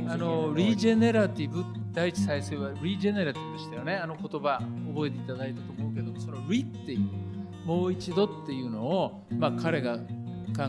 [0.09, 4.59] あのリージェネラティブ第一再生はリージェネラティブでしたよねあの言葉
[4.95, 7.36] 覚えていただいたと思うけどそのリっていう
[7.68, 10.03] もう一度っていうのを、まあ、彼が考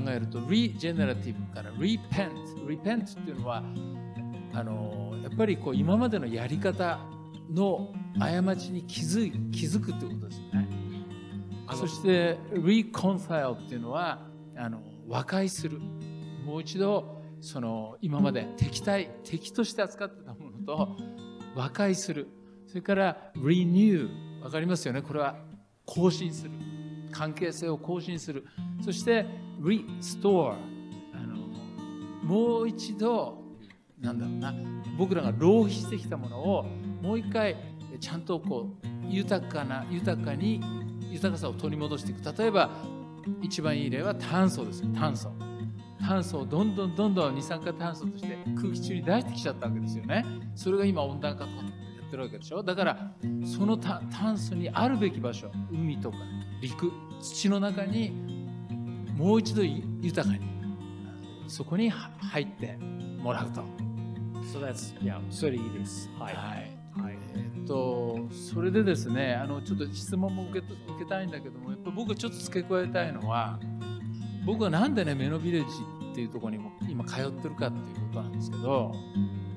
[0.09, 3.63] えると regenerative から repent repent っていうのは
[4.53, 6.99] あのやっぱりこう今までのやり方
[7.55, 10.69] の過ちに気づ気づくってことですよね。
[11.77, 14.27] そして reconcile っていうのは
[14.57, 15.79] あの和解する。
[16.45, 20.97] もう一度その今まで敵対敵として扱ってたものと
[21.55, 22.27] 和解する。
[22.67, 24.09] それから renew
[24.43, 25.01] 分かりますよね？
[25.01, 25.37] これは
[25.87, 26.51] 更新する
[27.11, 28.47] 関係性を更新する。
[28.85, 29.27] そして
[29.61, 30.55] restore
[31.15, 31.37] あの
[32.23, 33.43] もう一度
[34.01, 34.55] なんだろうな。
[34.97, 36.65] 僕らが浪費してきたものを
[37.03, 37.57] もう一回
[38.01, 40.61] ちゃんとこう豊かな豊かに
[41.11, 42.39] 豊かさを取り戻していく。
[42.39, 42.71] 例えば
[43.43, 45.33] 一番いい例は炭素です炭素。
[46.01, 50.25] 炭素をどんどんどんどん二酸化炭素として空気中に出してきちゃったわけですよね。
[50.55, 51.51] それが今温暖化や
[52.07, 52.63] ってるわけでしょ。
[52.63, 53.13] だから
[53.45, 56.19] その炭素にあるべき場所海とか。
[56.61, 58.13] 陸土の中に
[59.17, 60.41] もう一度豊かに
[61.47, 62.77] そこに入って
[63.23, 63.63] もらうと。
[64.53, 66.09] So that's, yeah, それいいです。
[66.19, 66.79] はい。
[67.03, 73.59] はい、えー、っとそれでですねあのちょっと質問も受け受けたいんだけどもやっぱ僕ちょっと付け加えたいのは
[74.45, 75.77] 僕はなんでねメノビレッジ
[76.13, 78.93] っていうところにも今通ってるかっていうことなんですけど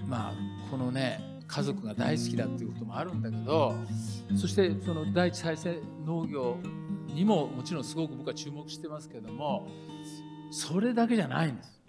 [0.06, 0.34] まあ
[0.70, 3.76] このね家族が大好きだっていうこともあるんだけど
[4.40, 6.58] そしてその第一再生農業
[7.14, 9.68] にももちろんすごく僕は注目してますけども
[10.52, 11.82] それだけじゃないんです。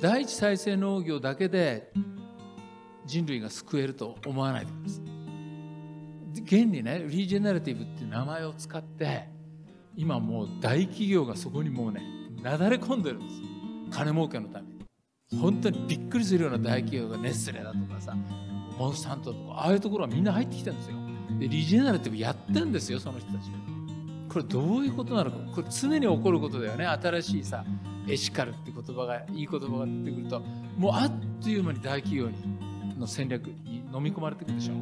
[0.00, 1.90] 第一再生農業だけで
[3.06, 5.16] 人類が救えると思わないでください
[6.42, 9.28] 現にねリージェネラティブっていう名前を使って
[9.96, 12.02] 今もう大企業がそこにもうね
[12.42, 13.40] なだれ込んでるんです。
[13.90, 14.76] 金儲けのために。
[15.40, 18.14] 本当にびっくりするような大企業がネスレだとかさ
[18.78, 20.96] モンスタントとかああいうところはみんな入ってきてるんですよ。
[21.40, 23.50] でリジェネラティブやってんですよその人たち。
[24.36, 25.38] これどういうことなのか？
[25.54, 26.84] これ常に起こることだよね。
[26.84, 27.64] 新しいさ
[28.06, 30.40] エシカルって言葉がいい言葉が出てくると。
[30.76, 31.12] もうあっ
[31.42, 32.28] という間に大企業
[32.98, 34.74] の戦略に飲み込まれていくでしょ。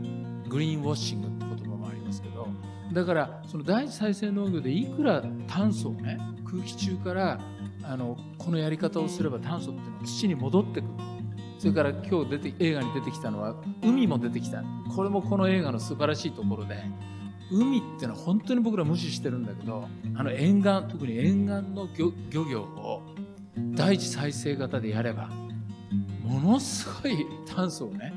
[0.48, 2.48] グリーンウォッシングって言葉もありますけど。
[2.92, 7.38] だからその第一再生農業でいくら炭素をね空気中から
[7.84, 10.90] あのこのやり方をすれば炭素っていうのは土に戻ってくる。
[11.60, 14.64] それから今日出て映画に出てきたのは海も出てきた。
[14.96, 16.82] これもこの映画の素晴らしいところで
[17.50, 21.88] 海ってのは本当に僕ら無視してるんだけどあの沿岸特に沿岸の
[22.30, 23.02] 漁業を
[23.56, 25.28] 第一再生型でやれば
[26.22, 28.12] ものすごい炭素をね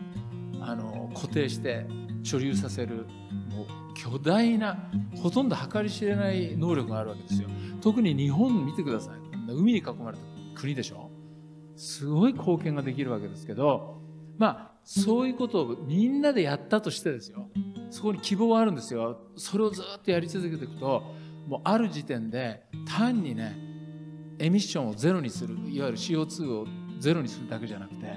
[0.61, 1.85] あの固定して
[2.23, 3.05] 貯留させる
[3.49, 4.77] もう巨大な
[5.21, 7.49] ほとんど計り知れない能力があるわけですよ。
[7.81, 9.15] 特に日本見てください。
[9.51, 10.23] 海に囲まれた
[10.59, 11.09] 国でしょ。
[11.75, 14.01] すごい貢献ができるわけですけど
[14.37, 17.49] まあそういうことをみんなでやったとしてですよ。
[17.89, 19.19] そこに希望はあるんですよ。
[19.35, 21.03] それをずっとやり続けていくと
[21.47, 23.57] もうある時点で単にね
[24.39, 26.67] エミッションをゼロにするいわゆる CO2 を
[26.99, 28.13] ゼロにするだけじゃなくて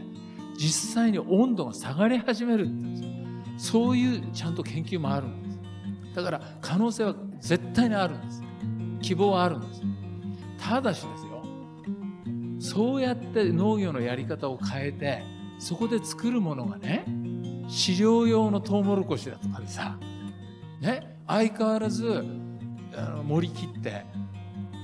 [0.56, 3.10] 実際に温度が下がり始めるんですよ。
[3.56, 5.60] そういうちゃんと研究もあるんです。
[6.14, 8.42] だから可能性は絶対にあるんです。
[9.00, 9.82] 希望はあるんです。
[10.58, 11.42] ただしですよ
[12.60, 15.22] そうやって農業のやり方を変えて
[15.58, 17.04] そこで作るものがね
[17.70, 19.96] 飼料用のトウモロコシだとかでさ、
[20.80, 22.24] ね、相変わらず
[22.96, 24.04] あの盛り切って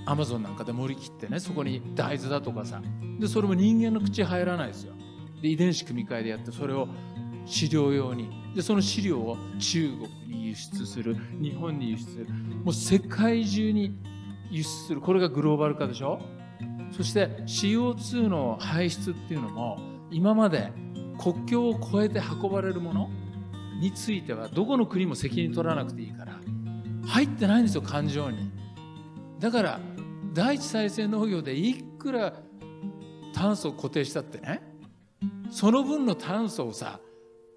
[0.07, 2.80] アマゾンなんかで盛り切ってねそこに大豆だとかさ
[3.18, 4.95] でそれも人間の口入らないですよ。
[5.43, 6.89] で遺伝子組み換えでやってそれを
[7.45, 8.30] 飼料用に。
[8.55, 12.26] でその飼料を中国に輸出する日本に輸出する。
[12.64, 13.99] もう世界中に
[14.51, 15.01] 輸出する。
[15.01, 16.20] これがグローバル化でしょ？
[16.93, 19.78] そして CO2 の排出っていうのも
[20.11, 20.72] 今まで
[21.19, 23.11] 国境を越えて運ばれるもの
[23.81, 26.39] についてはどこの国も責任取らなくていいから
[27.07, 28.51] 入ってないんですよ感情に。
[29.39, 29.81] だから
[30.33, 32.35] 第一再生農業でいくら
[33.35, 34.62] 炭素を固定したってね
[35.51, 37.01] その分の炭素をさ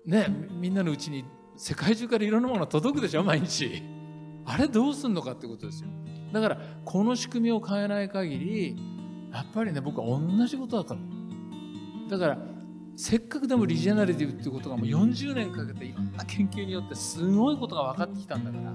[0.05, 3.83] ねみんなのうちに世界中からいろんなものが届くでしょ毎日。
[4.45, 5.89] あれどうすんのかってことですよ。
[6.31, 8.75] だからこの仕組みを変えない限り
[9.31, 11.03] やっぱりね僕は同じことだと思
[12.07, 12.37] うだから
[13.01, 18.73] せっかくでもリジェナリティブっていうことがもう40年かけていろんな研究によってすごいことが分かってきたんだから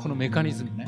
[0.00, 0.86] このメカニズムね。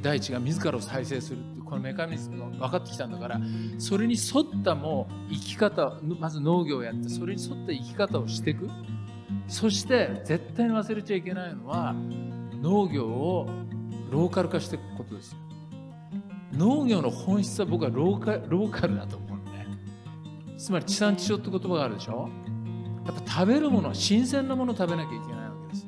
[0.00, 3.38] 大地が自らを再生するっていうこのメカニズムが分かってきたんだから
[3.76, 8.70] それに沿ったもう生き方まず農業をやってそれに沿った生き方をしていく。
[9.46, 11.94] そして絶対に忘れちゃいけないのは
[12.62, 13.50] 農業を
[14.10, 15.38] ローカル化していくことですよ。
[16.54, 19.29] 農業の本質は僕はローカローカルだと思う。
[20.60, 22.28] つまり地産地消って言葉があるでしょ？
[23.06, 25.86] やっぱ食べるものは新鮮なものを食べなきゃいけないわけです。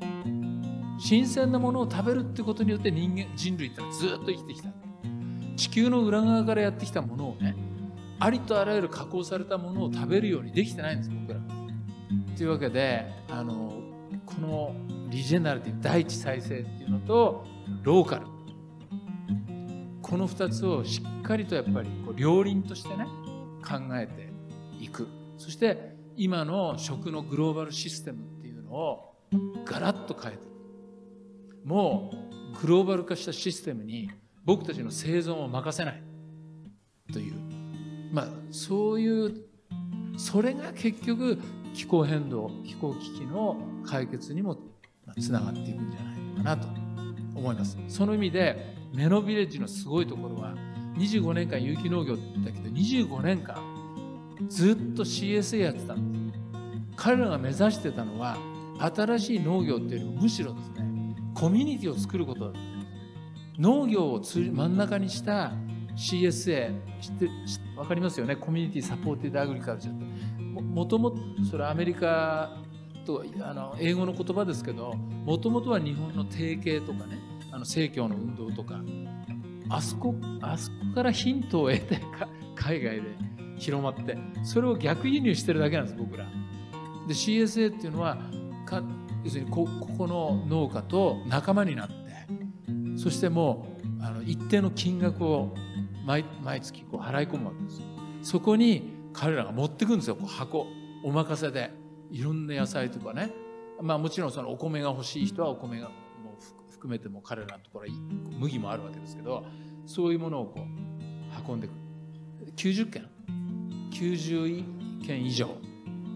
[0.99, 4.71] 新鮮なものを食べるってことによって人間人類ってのはずっと生きてきた。
[5.57, 7.55] 地球の裏側からやってきたものをね
[8.19, 11.41] ありとあらゆる加工されたものを食べるようにできてないんです僕ら。
[12.35, 13.75] というわけであの
[14.25, 14.75] この
[15.11, 17.45] リジェナルティブ第一再生っていうのと
[17.83, 18.27] ローカル。
[20.01, 23.07] この2つをしっかりとやっぱりこう両輪としてね
[23.63, 24.32] 考えて
[24.83, 25.09] いく。
[25.39, 29.15] そして今の食のグローバルシステムっていうのを
[29.65, 30.43] ガラッと変えて
[31.65, 32.11] も
[32.55, 34.11] うグローバル化したシステムに
[34.45, 36.03] 僕たちの生存を任せない。
[37.13, 37.35] という。
[38.13, 39.45] まあそういう
[40.17, 41.39] それが結局
[41.75, 44.59] 気候変動気候危機の解決にも
[45.19, 46.83] つながっていくんじゃないのかなと。
[47.35, 47.77] 思います。
[47.89, 50.55] その意味でメノビレッジのすごいところは
[50.97, 53.57] 25年間有機農業って言ったけど25年間
[54.49, 56.41] ずっと CSA やってたんです
[56.97, 58.37] 彼らが目指してたのは
[58.79, 60.93] 新しい農業っていうよりもむしろですね
[61.35, 62.59] コミュニティを作ることだった。
[63.59, 65.53] 農業を真ん中にした
[65.97, 67.29] CSA 知って
[67.77, 68.37] 分かりますよね？
[68.37, 70.05] コミュニティサポーティドアグリカルチャーって。
[70.63, 71.19] もともと
[71.51, 72.57] それアメリカ
[73.07, 77.19] とあの英語の言葉ですけどもともとは日本の定型とかね
[77.51, 78.81] あの正教の運動とか。
[79.69, 81.99] あそこあそこからヒントを得て
[82.55, 83.03] 海外で
[83.63, 86.27] 広まってそれを逆輸入してるだけなんです僕ら。
[87.07, 88.19] で CSA っていうのは
[88.67, 88.83] か
[89.25, 91.95] 要するにこここの農家と仲間になって
[92.97, 95.55] そしてもうあの一定の金額を
[96.05, 97.81] 毎毎月こう払い込むわけです。
[98.23, 100.67] そこに彼らが持ってくんですよこう箱。
[101.05, 101.71] お任せで。
[102.11, 103.33] いろんな野菜とかね。
[103.81, 107.97] まあもちろんそのお米が欲しい人はお米がもう含めても彼らのところは
[108.39, 109.45] 麦もあるわけですけど
[109.87, 111.71] そういうものをこう運んでく。
[111.71, 113.09] る90件
[113.93, 115.49] 90件以上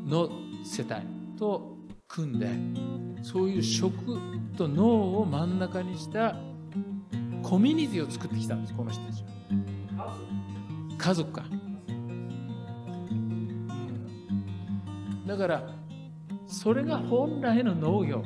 [0.07, 0.29] の
[0.65, 1.07] 世帯
[1.39, 1.77] と
[2.09, 2.49] 組んで
[3.23, 3.93] そういう食
[4.57, 6.37] と脳を真ん中にした
[7.43, 9.23] コミュニティを作ってきたんですこの人たち
[9.97, 10.17] は。
[10.99, 11.31] 家族。
[11.31, 11.45] か。
[15.27, 15.75] だから
[16.47, 18.23] それが本来の農業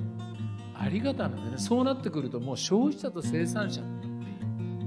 [0.74, 1.58] ありがたなんでね。
[1.58, 4.10] そうなってくるともう消費者と生産者ってい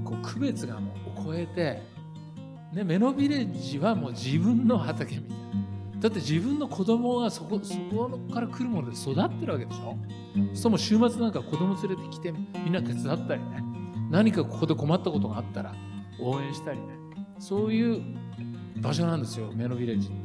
[0.00, 1.82] うこう区別がもう超えて、
[2.74, 5.44] ね、メノビレッジはもう自分の畑みたいな。
[6.00, 9.96] だって自分の子供がそこそこから来るもので育ってるわけでしょ？
[10.52, 13.62] そも週末なんか子供連れてきてみんな手伝ったりね。
[14.10, 15.74] 何かここで困ったことがあったら
[16.20, 16.86] 応援したりね。
[17.38, 18.02] そういう
[18.80, 20.16] 場所なんですよメノビレッジって。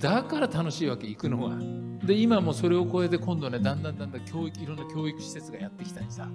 [0.00, 1.56] だから楽しいわけ行くのが
[2.04, 6.28] で今もそれを超えて今度ねだんだんだんだん教育いろんな教育施設がやってきたりさ。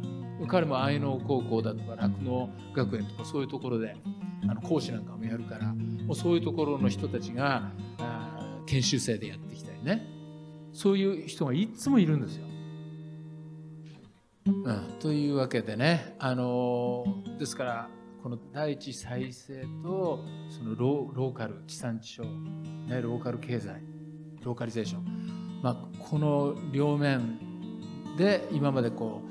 [0.47, 3.95] 彼も愛農高校だとか酪農学園とかそういうところで
[4.47, 10.15] あの講師なんかもやるからもうそういうところの人たちがあ研修生でやってきたりね。
[10.73, 12.45] そういう人がいつもいるんですよ。
[14.47, 17.89] うん、というわけでね、あのー、ですから
[18.21, 20.19] この第一再生と
[20.49, 22.27] そのローカル地産地消、
[22.87, 23.81] ね、ローカル経済
[24.43, 27.39] ローカリゼーション、まあ、この両面
[28.17, 29.21] で今までこ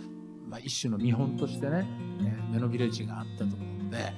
[0.46, 1.86] う、まあ、一種の見本としてね
[2.50, 4.12] メノビレッジがあったと思うので、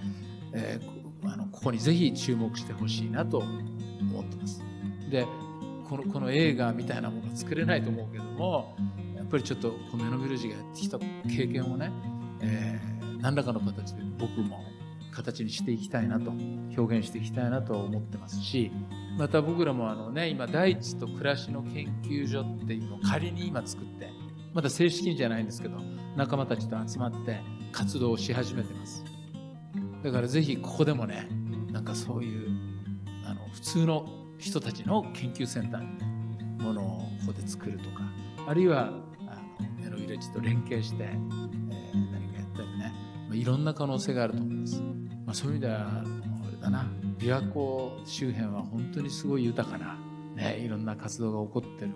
[0.56, 4.62] えー、あのここにぜひ注目してほしいなと思ってます。
[5.10, 5.26] で
[5.88, 8.76] このこの映画みたいなものは作れないと思うけども
[9.14, 11.92] やっぱりちょっとメノビレッジがやってきた経験をね、
[12.40, 14.64] えー、何らかの形で僕も
[15.12, 16.30] 形にしていきたいなと
[16.76, 18.72] 表現していきたいなと思ってますし
[19.16, 24.10] また僕らもあのね今大地と暮らしの研究所っていうのを仮に今作って
[24.52, 25.78] まだ正式にじゃないんですけど
[26.16, 27.40] 仲間たちと集まって
[27.72, 29.04] 活動をし始めてます
[30.06, 31.28] だからぜひここでもね
[31.72, 32.48] なんかそういう
[33.24, 34.06] あの普通の
[34.38, 38.02] 人たちの研究センターにものをここで作るとか
[38.46, 38.92] あるいは
[39.26, 41.56] あのメロビレッジと連携して、えー
[42.12, 42.92] 何かやったりね、
[43.28, 46.02] まあ、いろんな可能性があると思います、まあ、そういう意味ではあ
[46.52, 46.86] れだな。
[47.18, 49.98] 琵琶湖周辺は本当にすごい豊かな、
[50.36, 51.90] ね、いろんな活動が起こってる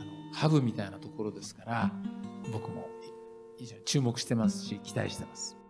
[0.00, 1.92] あのハブみたいなところですから
[2.52, 2.88] 僕も
[3.56, 5.63] 非常に注目してますし期待してます。